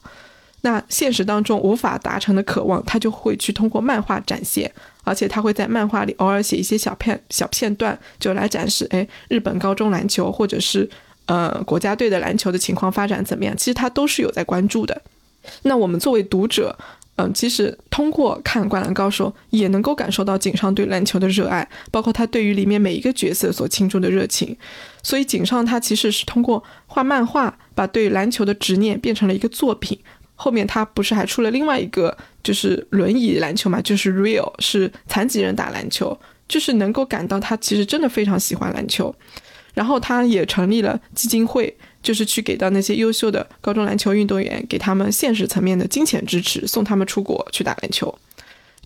[0.65, 4.73] 那现实当中无法达成的渴望，他就会去通过漫画展现，
[5.03, 10.89] 而且他会在漫画里偶尔写一些小片小片段，就来展示，哎，日本高中篮球或者是
[11.27, 13.55] 呃国家队的篮球的情况发展怎么样？
[13.55, 15.03] 其实他都是有在关注的。
[15.65, 16.75] 那我们作为读者，
[17.17, 24.57] 嗯，其实通过看《灌篮高手》，也能够感受到井上对篮球的热爱，包括他对于里面每一个角色所倾注的热情。
[25.03, 29.99] 所以井上他其实是通过画漫画，把对篮球的执念变成了一个作品。
[30.37, 36.19] 后面他不是还出了另外一个，就是轮椅篮球嘛，就是 Real 是残疾人打篮球，
[36.49, 39.15] 就是能够感到他其实真的非常喜欢篮球。
[39.75, 48.13] 然后他也成立了基金会，就是去给到那些优秀的高中篮球运动员，给他们现实层面的金钱支持，送他们出国去打篮球。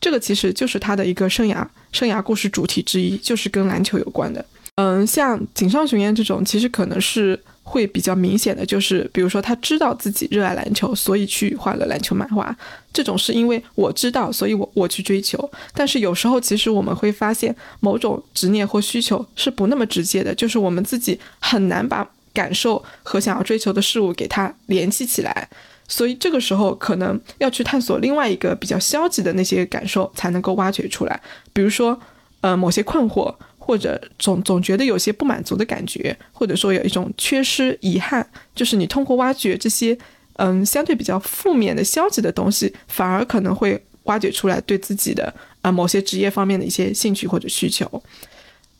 [0.00, 4.44] 这个其实就是他的一个生涯生涯故事主题之一，就是跟篮球有关的。
[4.76, 7.38] 嗯，像井上雄彦这种，其实可能是。
[7.68, 12.56] 会比较明显的就是，比如说他知道自己热爱篮球，所以去画了篮球漫画。
[12.94, 15.38] 这种是因为我知道，所以我我去追求。
[15.74, 25.48] 但是有时候其实我们会发现，某种执念或需求是不那么直接的，就是我们自己很难把感受和想要追求的事物给它联系起来。
[25.86, 31.20] 所以这个时候可能要去探索另外一个比较消极的那些感受，才能够挖掘出来。
[31.52, 32.00] 比如说，
[32.40, 33.34] 呃，某些困惑。
[33.68, 39.94] 或者总总觉得有些不满足的感觉，或者说有一种缺失、遗憾，就是你通过挖掘这些，
[40.36, 48.02] 嗯，相对比较负面的、消极的东西，反而可能会挖掘出来对自己的啊某些职业方面的一些兴趣或者需求。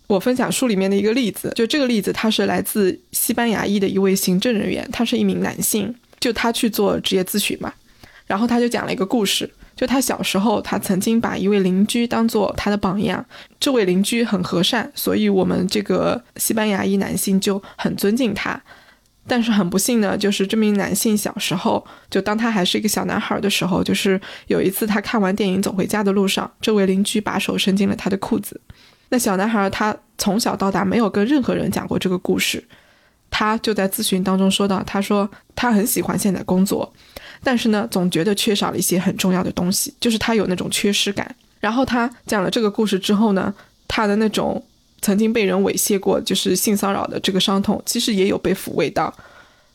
[0.07, 7.71] 我分享书里面的一个例子，就这个例子，他是来自西班牙裔的一位行政人员，他是一名男性，就他去做职业咨询嘛，
[8.27, 9.51] 然后他就讲了一个故事。
[9.79, 13.25] 就他小时候，他曾经把一位邻居当做他的榜样。
[13.61, 18.61] 这位邻居很和善，所以我们这个西班牙裔男性就很尊敬他。
[19.25, 28.61] 但是很不幸呢，就是这名男性小时候，就当他还是一个小男孩的时候，就是有一次他看完电影走回家的路上，这位邻居把手伸进了他的裤子。
[29.11, 32.67] 那小男孩他从小到大没有跟任何人讲过这个故事，
[33.31, 36.93] 他就在咨询当中说到，他说他很喜欢现在工作。
[37.43, 41.35] 但是呢，总觉得缺少了一些很重要的东西，就是他有那种缺失感。
[41.61, 43.53] 然后他讲了这个故事之后呢，
[43.87, 44.63] 他的那种
[45.01, 49.13] 曾经被人猥亵过，就是性骚扰的这个伤痛，其实也有被抚慰到。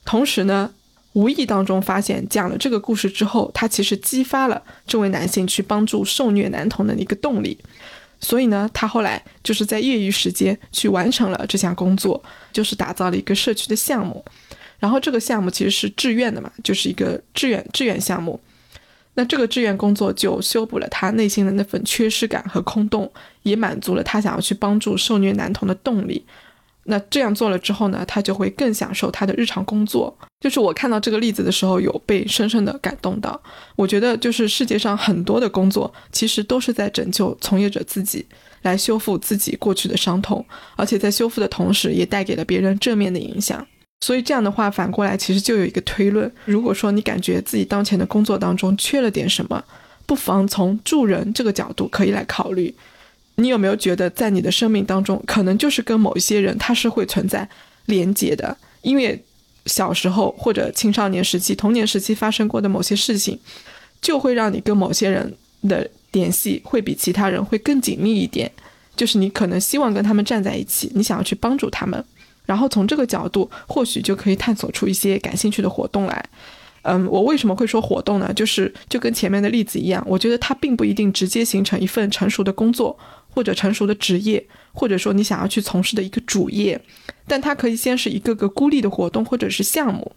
[0.06, 0.70] 同时呢，
[1.14, 7.58] 无意当中发现，讲了这个故事之后，他其实激发了这位男性去帮助受虐男童的一个动力。
[8.20, 14.24] 所以呢，他后来就是在业余时间去完成了这项工作，就是打造了一个社区的项目。
[14.84, 18.38] 然后这个项目其实是志愿的嘛，就是一个志愿志愿项目。
[19.14, 23.10] 那这个志愿工作就修补了他内心的那份缺失感和空洞，
[23.44, 26.26] 也满足了他想要去帮助受虐男童的动力。
[26.84, 30.14] 那这样做了之后呢，他就会更享受他的日常工作。
[30.42, 33.42] 就是我看到这个例子的时候，有被深深的感动到。
[33.78, 38.26] 我觉得就是世界上很多的工作，其实都是在拯救从业者自己，
[38.64, 43.66] 来修复自己过去的伤痛，而且在修复的同时，也带给了别人正面的影响。
[44.02, 49.64] 所以这样的话，反过来其实就有一个推论：如果说你感觉自己当前的工作当中缺了点什么，
[50.06, 52.74] 不妨从助人这个角度可以来考虑。
[53.36, 57.48] 你有没有觉得，在你的生命当中，可能就是跟某一些人他是会存在
[57.86, 58.56] 连接的？
[58.82, 59.24] 因为
[59.66, 63.40] 小时候或者青少年时期、童年时期发生过的某些事情，
[64.02, 65.34] 就会让你跟某些人
[65.64, 68.52] 的联系会比其他人会更紧密一点。
[68.96, 72.04] 就是你可能希望跟他们站在一起，你想要去帮助他们。
[72.46, 76.26] 然后从这个角度，或许就可以探索出一些感兴趣的活动来。
[76.84, 78.34] 嗯，我为什么会说活动呢？
[78.34, 86.82] 就是就跟前面的例子一样，我觉得它并不一定直接形成一份成熟的工作，或者成熟的职业，或者说你想要去从事的一个主业，
[87.26, 90.12] 但它可以先是一个个孤立的活动或者是项目。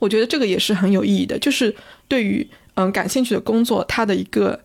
[0.00, 1.72] 我觉得这个也是很有意义的，就是
[2.08, 2.44] 对于
[2.74, 4.58] 嗯感兴趣的工作，它的一个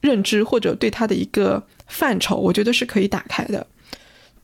[0.00, 3.66] 认知或者对它的一个范畴，我觉得是可以打开的。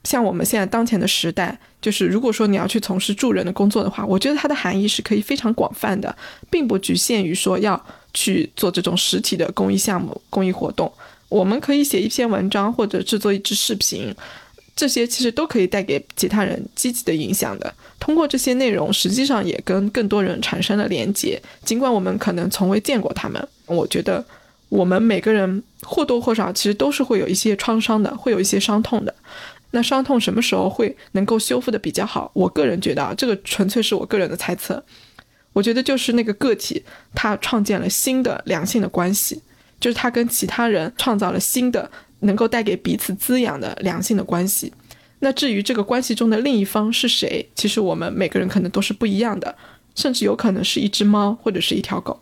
[0.05, 6.14] 像我们现在当前的时代，就是如果说你要去从事助人的工作的话，我觉得它的含义是可以非常广泛的，
[6.50, 7.82] 并不局限于说要
[8.12, 10.92] 去做这种实体的公益项目、公益活动。
[11.30, 14.14] 我们可以写一篇文章或者制作一支视频，
[14.76, 17.72] 这些其实都可以带给其他人积极的影响的。
[17.98, 23.48] 通过这些内容，实际上也跟更多人产生了连接，尽管我们可能从未见过他们。
[23.66, 24.22] 我觉得
[24.68, 29.12] 我们每个人或多或少其实都是会有一些创伤的，会有一些伤痛的。
[29.75, 32.31] 那伤痛什么时候会能够修复的比较好？
[32.33, 34.83] 我个人觉得啊，这个纯粹是我个人的猜测。
[35.53, 36.81] 我觉得就是那个个体
[37.12, 39.43] 他创建了新的良性的关系，
[39.81, 44.72] 就是他跟其他人创造了新的能够带给彼此滋养的良性的关系。
[45.18, 49.57] 那至于这个关系中的另一方是谁，其实我们每个人可能都是不一样的，
[49.97, 52.20] 甚至有可能是一只猫或者是一条狗。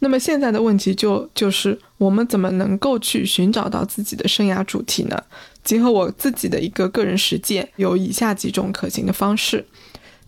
[0.00, 5.22] 那么现在的问题就就是我们怎么能够去寻找到自己的生涯主题呢？
[5.62, 9.64] 结合我自己的一个个人实践，有以下几种可行的方式。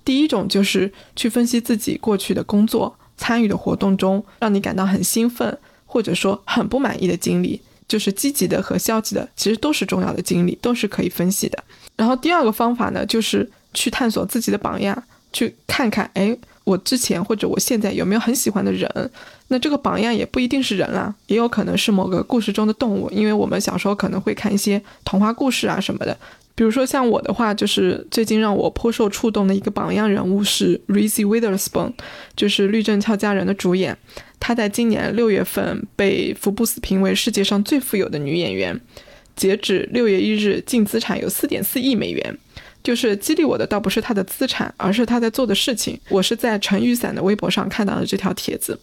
[0.03, 11.62] 第一种就是去分析自己过去的工作、参与的活动中，让你感到很兴奋或者说很不满意的经历，就是积极的和消极的，其实都是重要的经历，都是可以分析的。
[11.97, 15.03] 然后第二个方法呢，就是去探索自己的榜样，
[15.33, 16.39] 去看看，哎。
[16.67, 18.91] 我之前或者我现在有没有很喜欢的人？
[19.47, 23.09] 那这个榜样也不一定是人啦，也有可能是某个故事中的动物。
[23.12, 26.19] 因为我们小时候可能会看一些童话故事啊什么的，
[26.57, 31.93] 比如说像我的话，就是最近让我颇受触动的一个榜样人物是 Reese Witherspoon，
[32.35, 33.97] 就是《律政俏佳人》的主演。
[34.41, 38.81] 她在今年六月份被福布斯评为世界上最富有的女演员，
[39.37, 42.37] 截止六月一日，净资产有四点四亿美元。
[42.87, 45.99] 就是激励我的倒不是她的资产，而是她在做的事情。
[46.09, 48.78] 我是在陈雨伞的微博上看到的这条帖子，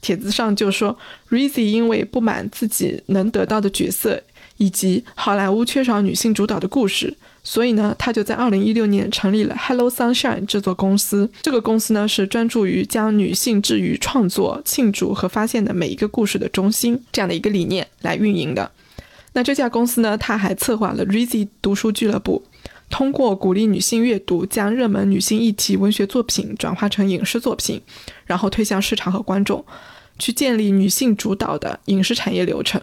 [0.00, 0.98] 帖子上就说
[1.30, 4.20] Rezi 因为不满自己能得到的角色。
[4.56, 11.28] 以及好莱坞缺少女性主导的故事，所以呢，他就在二零一六年成立了 Hello Sunshine 这座公司。
[11.42, 18.70] 这个公司呢，是专注于将女性置于创作、庆祝和发现的每一个故事的中心这样的一个理念来运营的。
[19.32, 22.44] 那这家公司呢，他还策划了 Rizzy 读书俱乐部，
[22.90, 27.80] 通过鼓励女性阅读，将热门女性议题文学作品转化成影视作品，
[28.26, 29.64] 然后推向市场和观众，
[30.18, 32.80] 去建立女性主导的影视产业流程。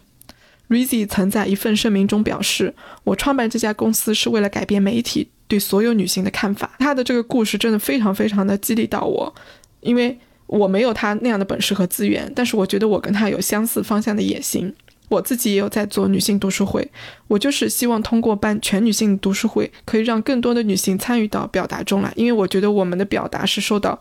[0.68, 2.74] Rizzy 曾在一份声明中表示
[3.04, 9.34] ：“我创办这家公司是为了改变媒体对所有女性的看法。”他的这个故事真的非常非常的激励到我，
[9.82, 14.74] 因为我没有他那样的本事和资源，但是我觉得我跟他有相似方向的野心。
[15.12, 16.90] 我自己也有在做女性读书会，
[17.28, 24.00] 我就是希望通过办全女性读书会，可以让更多的女性参与到表达中来，因为我觉得我们的表达是受到。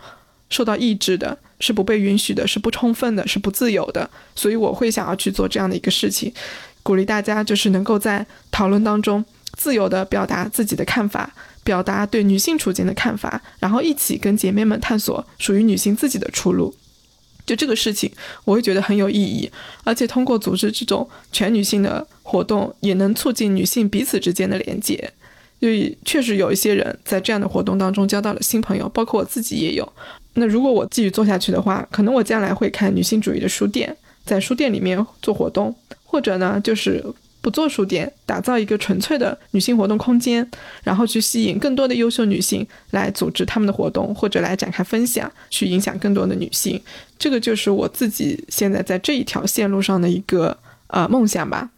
[0.51, 4.11] 受到抑制的，是不被允许的，是不充分的，是不自由的。
[4.35, 6.33] 所以我会想要去做这样的一个事情，
[6.83, 11.33] 鼓励大家就是能够在讨论当中自由的表达自己的看法，
[11.63, 16.75] 表达对女性处境的看法，然后一起跟姐妹们探索属于女性自己的出路。
[17.51, 18.09] 就这个事情，
[18.45, 19.51] 我会觉得很有意义，
[19.83, 25.13] 而且通过组织这种全女性的活动，也能促进女性彼此之间的连接。
[25.59, 29.93] 所以确实有一些人在这样的活动当中交到了新朋友，包括我自己也有。
[30.35, 35.75] 那如果我继续做下去的话，可能我将来会开女性主义的书店，在书店里面做活动，
[36.05, 37.05] 或者呢，就是
[37.41, 40.49] 不做书店，打造一个纯粹的女性活动空间，
[40.83, 46.81] 然后去吸引更多的优秀女性来组织他们的活动，或者来展开分享，去影响更多的女性。
[47.19, 50.57] 这个就是我自己现在在这一条线路上的一个
[50.89, 51.71] 呃梦想吧。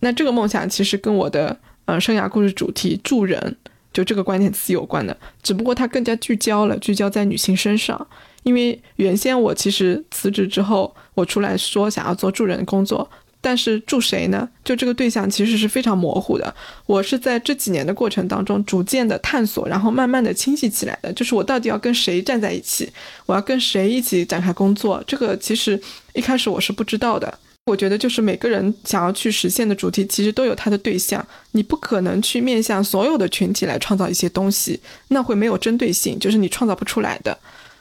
[0.00, 1.56] 那这个梦想其实跟我的
[1.86, 3.56] 呃生涯故事主题助人。
[3.90, 8.06] 就这个关键词有关的，只不过它更加聚焦了，聚焦在女性身上。
[8.44, 13.10] 因为原先我其实辞职之后，我出来说想要做助人工作，
[13.48, 14.46] 但是助谁呢？
[14.62, 16.54] 就这个对象其实是非常模糊的。
[16.84, 21.10] 我是在这几年的过程当中逐渐的探索，然后慢慢的清晰起来的。
[21.14, 22.92] 就是我到底要跟谁站在一起，
[23.24, 25.80] 我要跟谁一起展开工作，这个其实
[26.12, 27.38] 一开始我是不知道的。
[27.64, 31.26] 我觉得就是每个人想要去实现的主题，其实都有它的对象。
[31.52, 34.78] 你不可能去面向所有的群体来创造一些东西，
[35.08, 37.38] 那会没有针对性，就是你创造不出来的。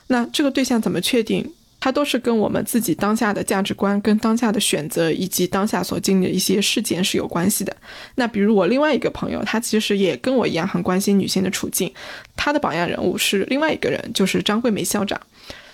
[0.08, 1.52] 那这个对象怎么确定？
[1.88, 7.74] 它都是跟我们自己当下的价值观、跟当下的选择以及当下所经历的一些事件是有关系的。
[8.16, 11.90] 那比如我另外一个朋友，他其实也跟我一样很关心女性的处境，
[12.36, 15.18] 他的榜样人物是另外一个人，就是张桂梅校长。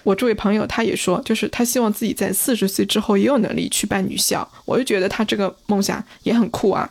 [0.03, 4.47] 我这位朋友他也说，就是他希望自己在四十岁之后也有能力去办女校。
[4.65, 6.87] 我就觉得他这个梦想也很酷啊！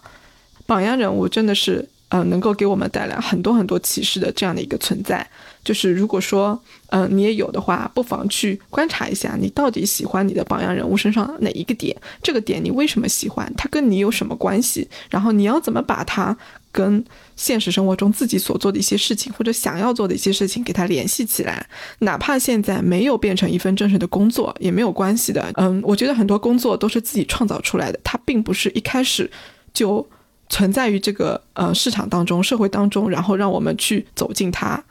[0.67, 5.25] 榜样人物真的是，呃，能够给我们带来很多很多启示的这样的一个存在。
[5.65, 11.97] 就是如果说，嗯，你也有的话，不妨去观察一下，你到底喜欢你的榜样人物身上哪一个点？
[12.23, 13.53] 这个点你为什么喜欢？
[13.57, 14.89] 它跟你有什么关系？
[15.09, 16.37] 然后你要怎么把它
[16.73, 17.05] 跟
[17.37, 21.65] 现实生活中自己所做的一些事情，或者想要做的一些事情给它联系起来？
[22.01, 25.49] 哪怕现在没有变成一份正式的工作，也没有关系的。
[25.55, 29.31] 嗯，我觉得很多工作都是自己创造出来的，它并不是一开始
[29.73, 30.05] 就
[30.49, 34.83] 存在于这个呃市场当中、社会当中，然后让我们去走进它。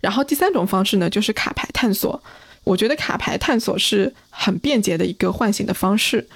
[0.00, 2.22] 然后第三种方式呢，就是卡牌探索。
[2.64, 6.26] 我觉得卡牌探索是很便捷的一个唤醒的方式，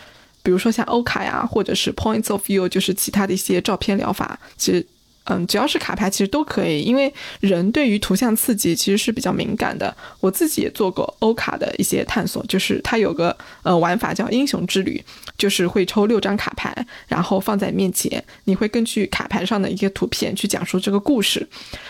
[0.42, 4.86] 比如说像欧卡呀，或者是 Points of View，就是其他的一些照片疗法，其实。
[5.26, 9.94] 嗯，只要是卡牌其实都可以，因为人对于图像刺激其实是比较敏感的。
[10.20, 15.02] 我自己也做过欧卡的一些探索，就是它有个呃玩法叫英雄之旅，
[15.38, 21.46] 就是会抽六张卡牌，然后放在面前，你会根据卡牌上的一些图片去讲述这个故事。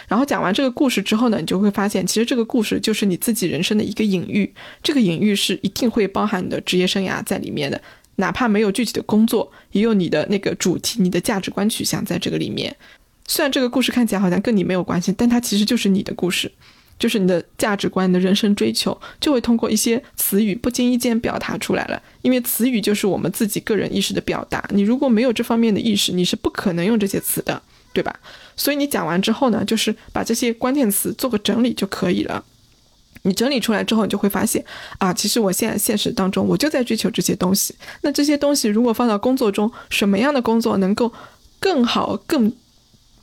[0.06, 4.48] 然后讲完这个故事之后呢，你就会发现，其实这个故事就是你自己人生的一个隐喻，
[4.80, 7.82] 这个隐喻是一定会包含你的职业生涯在里面的，
[8.14, 12.76] 哪怕没有具体的工作，也有你的那个主题、你的价值观取向在这个里面。
[13.26, 16.50] 虽然这个故事看起来好像跟你没有关系，但它其实就是你的故事，
[16.98, 22.00] 就是你的价值观、你的人生追求，就会通过一些词语不经意间表达出来了。
[22.22, 27.60] 因为词语就是我们自己个人意识的表达，你如果没有这方面的意识，你是不可能用这些词的，
[27.92, 28.14] 对吧？
[28.56, 32.44] 所以你讲完之后呢，就是把这些关键词做个整理就可以了。
[33.22, 34.62] 你整理出来之后，你就会发现，
[34.98, 37.74] 啊，其实我现在现实当中我就在追求这些东西。
[38.02, 41.10] 那这些东西如果放到工作中，什么样的工作能够
[41.58, 42.52] 更好、更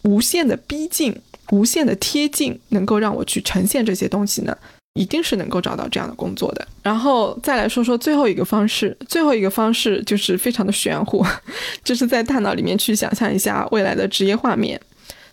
[0.04, 1.16] 无限的逼近、
[1.52, 4.58] 无限的贴近，能够让我去呈现这些东西呢？
[4.94, 6.68] 一定是能够找到这样的工作的。
[6.84, 11.26] 然后再来说说最后一个方式，最后一个方式就是非常的玄乎，
[11.82, 14.80] 就是在大脑里面去想象一下未来的职业画面。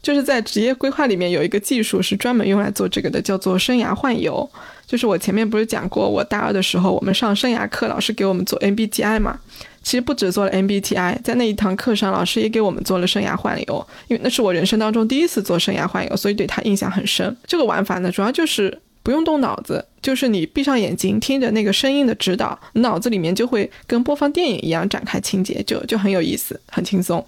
[0.01, 4.49] 就是在职业规划里面有一个技术是专门用来做这个的，叫做生涯幻游。
[4.87, 9.41] 就是我前面不是讲过，我大二的时候我们上生涯课，老师给我们做 MBTI 嘛。
[9.89, 13.87] 其实不止做了 MBTI，在那一堂课上，老师也给我们做了生涯幻游。
[14.09, 17.35] 因为那是我人生当中第一次做生涯幻游，所以对他印象很深。
[17.47, 27.27] 这个玩法呢，主要就是不用动脑子，就是你闭上眼睛，听着那个声音的指导，脑子里面就会跟播放电影一样展开情节，就就很有意思，很轻松。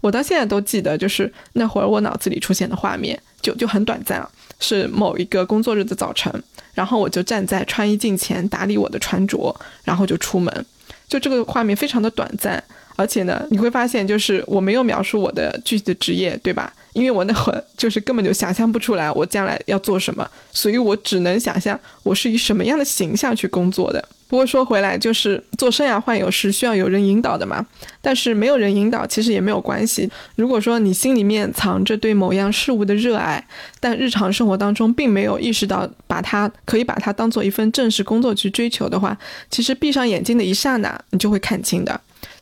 [0.00, 4.26] 我到现在都记得，就是那会儿我脑子里出现的画面，就就很短暂啊。
[4.60, 6.32] 是某一个工作日的早晨，
[6.72, 9.54] 然后我就站在穿衣镜前打理我的穿着，
[9.84, 10.64] 然后就出门。
[11.08, 12.62] 就这个画面非常的短暂，
[12.98, 16.72] 而且呢，你会发现，就是我没有描述我的具体的职业，对吧？
[16.94, 24.04] 因为我那会儿就是根本就想象不出来我将来要做什么，所以我只能想象我是以什么样的形象去工作的。
[24.26, 27.64] 不过说回来，就是做生涯幻游是需要有人引导的嘛。
[28.02, 30.10] 但是没有人引导，其实也没有关系。
[30.34, 33.46] 如果说你心里面藏着对某样事物的热爱，
[33.78, 39.16] 但日常生活当中并没有意识到把它可以把它当做一份正式工作去追求的话，
[39.50, 41.98] 其实闭上眼睛的一刹那，你就会看清的。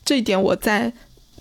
[0.07, 0.91] 这一点我在。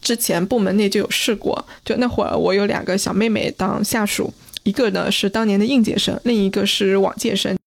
[0.02, 7.58] 之前部门内就有试过，就那会儿我有两个小妹妹当下属，一个呢是当年的应届生，另一个是往届生。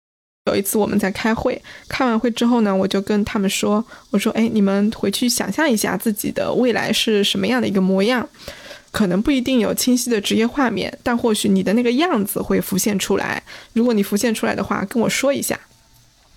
[0.47, 8.29] 有一次我们在开会，开完会之后呢，我就跟他们说：“我说，哎，你们回去想象一下自己的未来是什么样的一个模样，
[8.93, 13.43] 可能不一定有清晰的职业画面，但或许你的那个样子会浮现出来。
[13.73, 15.59] 如果你浮现出来的话，跟我说一下。”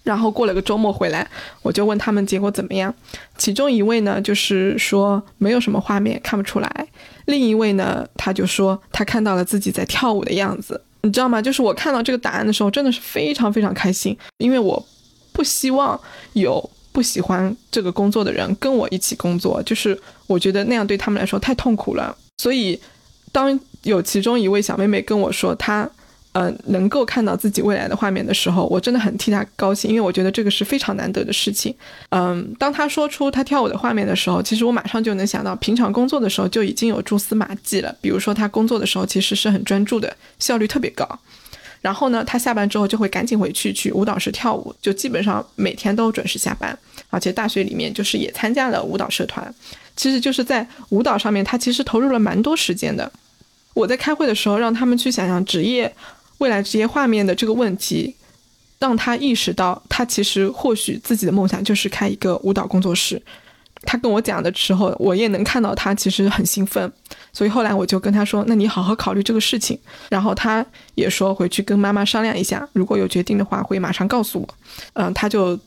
[0.03, 1.29] 然后过了个周末回来，
[1.61, 2.93] 我就问他们结果怎么样。
[3.37, 6.67] 其中一位呢，就是说没有什么画面，看不出来；
[7.25, 10.81] 另一位呢，他就说他看到了自己在跳舞的样子。
[11.03, 11.41] 你知道吗？
[11.41, 14.83] 就是我看到这个答案的时候，真的是非常非常开心，因为我
[15.31, 15.99] 不希望
[16.33, 22.15] 有不喜欢这个工作的人跟我一起工作，就是我觉得那样对他们来说太痛苦了。
[22.37, 22.79] 所以，
[23.31, 25.87] 当有其中一位小妹妹跟我说她。
[26.33, 31.75] 呃，能够看到自己未来的画面的时候，我真的很替他高兴，因为我觉得这个是非常难得的事情。
[32.09, 37.93] 嗯，当他说出他跳舞的画面的时候，其实我马上就能想到，平常工作的时候就已经有蛛丝马迹了。
[37.99, 41.05] 比如说，他工作的时候其实是很专注的，效率特别高。
[41.81, 46.77] 然后呢，他下班之后就会赶紧回去去舞蹈室跳舞，就基本上每天都准时下班。
[47.09, 49.53] 而且大学里面就是也参加了舞蹈社团，
[49.97, 53.11] 其实就是在舞蹈上面，他其实投入了蛮多时间的。
[53.73, 55.93] 我在开会的时候让他们去想想职业。
[56.41, 58.15] 未来职业画面的这个问题，
[58.79, 63.21] 让他意识到，他其实或许自己的梦想就是开一个舞蹈工作室。
[63.83, 66.91] 他跟我讲的时候，我也能看到他其实很兴奋。
[67.31, 69.77] 所以后来我就跟他说：“那你好好考虑这个事情。”
[70.09, 70.65] 然后他
[70.95, 74.49] 也说回去跟妈妈商量一下，如果有决定的话会马上告诉我。
[74.93, 75.59] 嗯，他就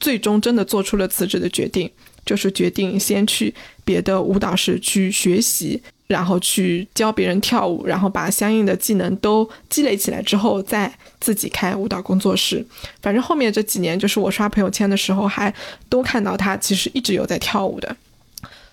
[0.00, 1.90] 最终真的做出了辞职的决定，
[2.24, 3.54] 就是决定先去
[3.84, 5.82] 别的舞蹈室去学习。
[6.12, 12.64] 然后去教别人跳舞，然后把相应的技能都积累起来之后，再自己开舞蹈工作室。
[13.00, 15.52] 反正后面这几年，就是我刷朋友圈的时候，还
[15.88, 17.96] 都看到他其实一直有在跳舞的。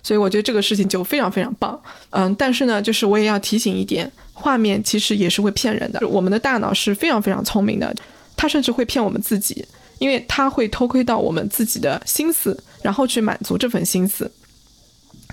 [0.02, 1.80] 所以我觉得这个事情就非常非常棒。
[2.10, 6.06] 嗯，但是呢，就是我也要提醒一点，画面其实也是会骗人的。
[6.06, 7.94] 我们的大脑是非常非常聪明的，
[8.36, 9.64] 它甚至会骗我们自己，
[9.98, 14.30] 因为它会偷窥到我们自己的心思，然后去满足这份心思。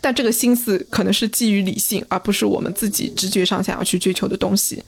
[0.08, 4.82] 但这个心思可能是基于理性，而不是我们自己直觉上想要去追求的东西。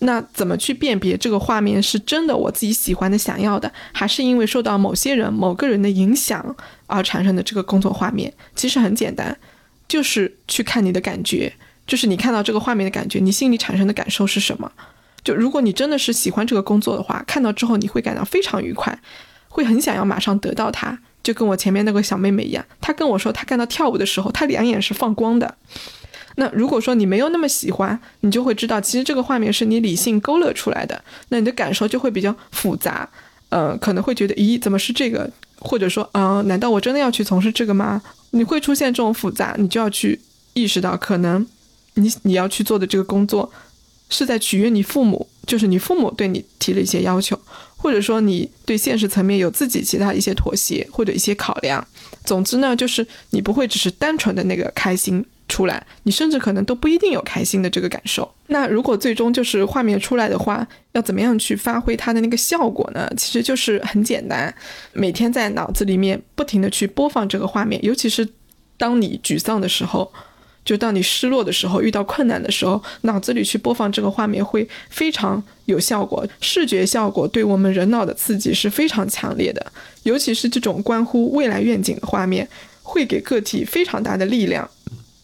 [0.00, 6.56] 那怎么去辨别这个画面是真的我自己喜欢的、想要的，还是因为受到某些人、某个人的影响
[6.88, 8.34] 而产生的这个工作画面？
[8.56, 9.38] 其实很简单，
[9.86, 11.52] 就是去看你的感觉，
[11.86, 14.72] 就是你看到这个画面的感觉，你心里产生的感受是什么？
[15.22, 18.98] 就如果你真的是喜欢这个工作的话，看到之后你会感到非常愉快，
[19.48, 20.98] 会很想要马上得到它。
[21.22, 25.54] 就跟我前面那个小妹妹一样，她跟我说，她看到跳舞的时候，她两眼是放光的。
[26.36, 33.08] 那如果说你没有那么喜欢，你就会知道，其实这个画面是你理性勾勒出来的，那你的感受就会比较复杂。
[33.48, 35.28] 呃，可能会觉得，咦，怎么是这个？
[35.60, 38.00] 或者说，啊，难道我真的要去从事这个吗？
[38.30, 40.20] 你会出现这种复杂，你就要去
[40.52, 41.44] 意识到，可能
[41.94, 43.50] 你你要去做的这个工作，
[44.08, 47.36] 是在取悦你父母，就是你父母对你提了一些要求。
[47.78, 51.86] 或者说你对现实层面有自己其他一些妥协或者一些考量，
[52.24, 58.28] 总之呢，就是你不会只是单纯的那个开心出来，你甚至可能都不一定有开心的这个感受。
[58.48, 63.10] 那如果最终就是画面出来的话，要怎么样去发挥它的那个效果呢？
[63.16, 64.52] 其实就是很简单，
[64.92, 68.28] 每天在脑子里面不停的去播放这个画面，尤其是
[68.76, 70.12] 当你沮丧的时候，
[70.64, 76.26] 就当你失落的时候，遇到困难的时候，脑子里去播放这个画面会非常有效果。
[76.40, 82.46] 视觉效果对我们人脑的刺激是非常强烈的，尤其是这种关乎未来愿景的画面，
[82.82, 84.68] 会给个体非常大的力量，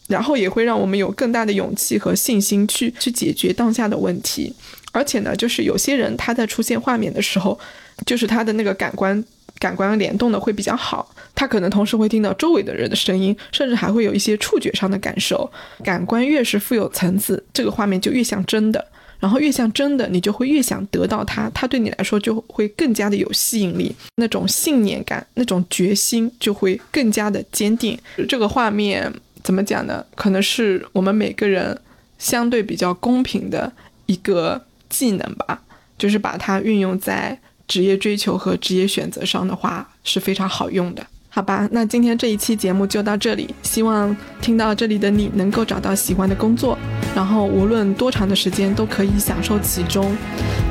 [0.08, 4.54] 然后也会让我们有更大的勇气和信心去去解决当下的问题。
[4.94, 7.58] 而且呢，就是有些人他在出现画面的时候，
[8.06, 9.22] 就是他的那个感官。
[9.60, 15.48] 感官联动的会比较好，他可能同时会听到周围的人的声音，甚至还会有一些触觉上的感受。
[15.84, 18.84] 感官越是富有层次，这个画面就越像真的，
[19.20, 27.96] 然后越像真的，你就会越想得到它，它对你来说就会更加的有吸引力，那种信念感、那种决心就会更加的坚定。
[28.28, 29.10] 这个画面
[29.44, 30.04] 怎么讲呢？
[30.16, 31.78] 可能是我们每个人
[32.18, 33.72] 相对比较公平的
[34.06, 34.60] 一个
[34.94, 35.60] 技能吧，
[35.98, 37.38] 就是把它运用在。
[37.66, 41.66] 职业追求和职业选择上的话是非常好用的，好吧？
[41.72, 46.78] 那今天这一期节目就到这里，希望听到这里的你能够找到喜欢的工作，
[47.16, 50.14] 然后无论多长的时间都可以享受其中。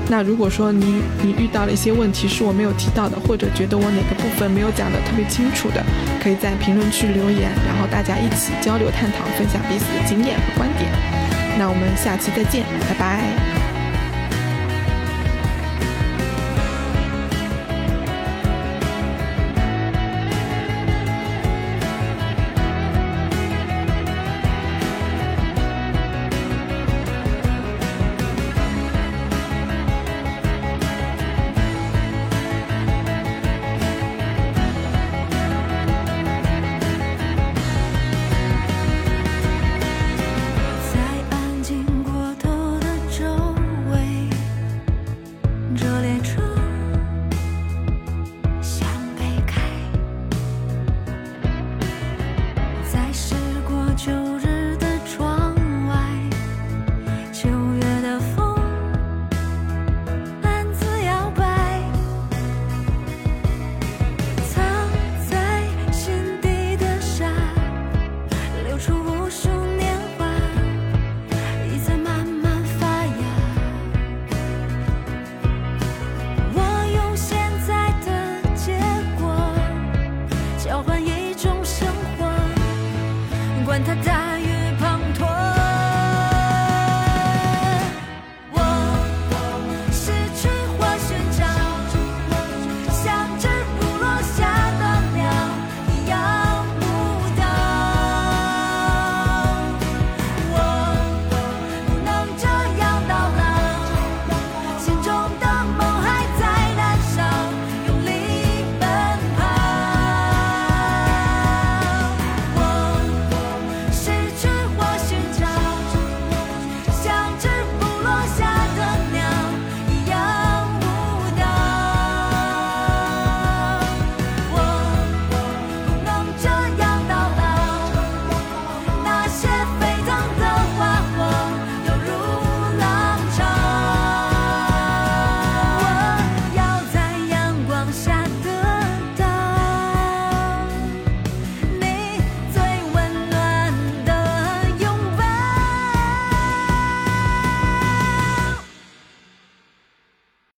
[0.07, 5.84] 那如果说你你遇到了一些问题是我没有提到的，或者觉得我哪个部分没有讲的特别清楚的，
[6.21, 10.91] 可以在评论区留言，然后大家一起交流探讨，分享彼此的经验和观点。
[11.57, 13.53] 那我们下期再见，拜拜。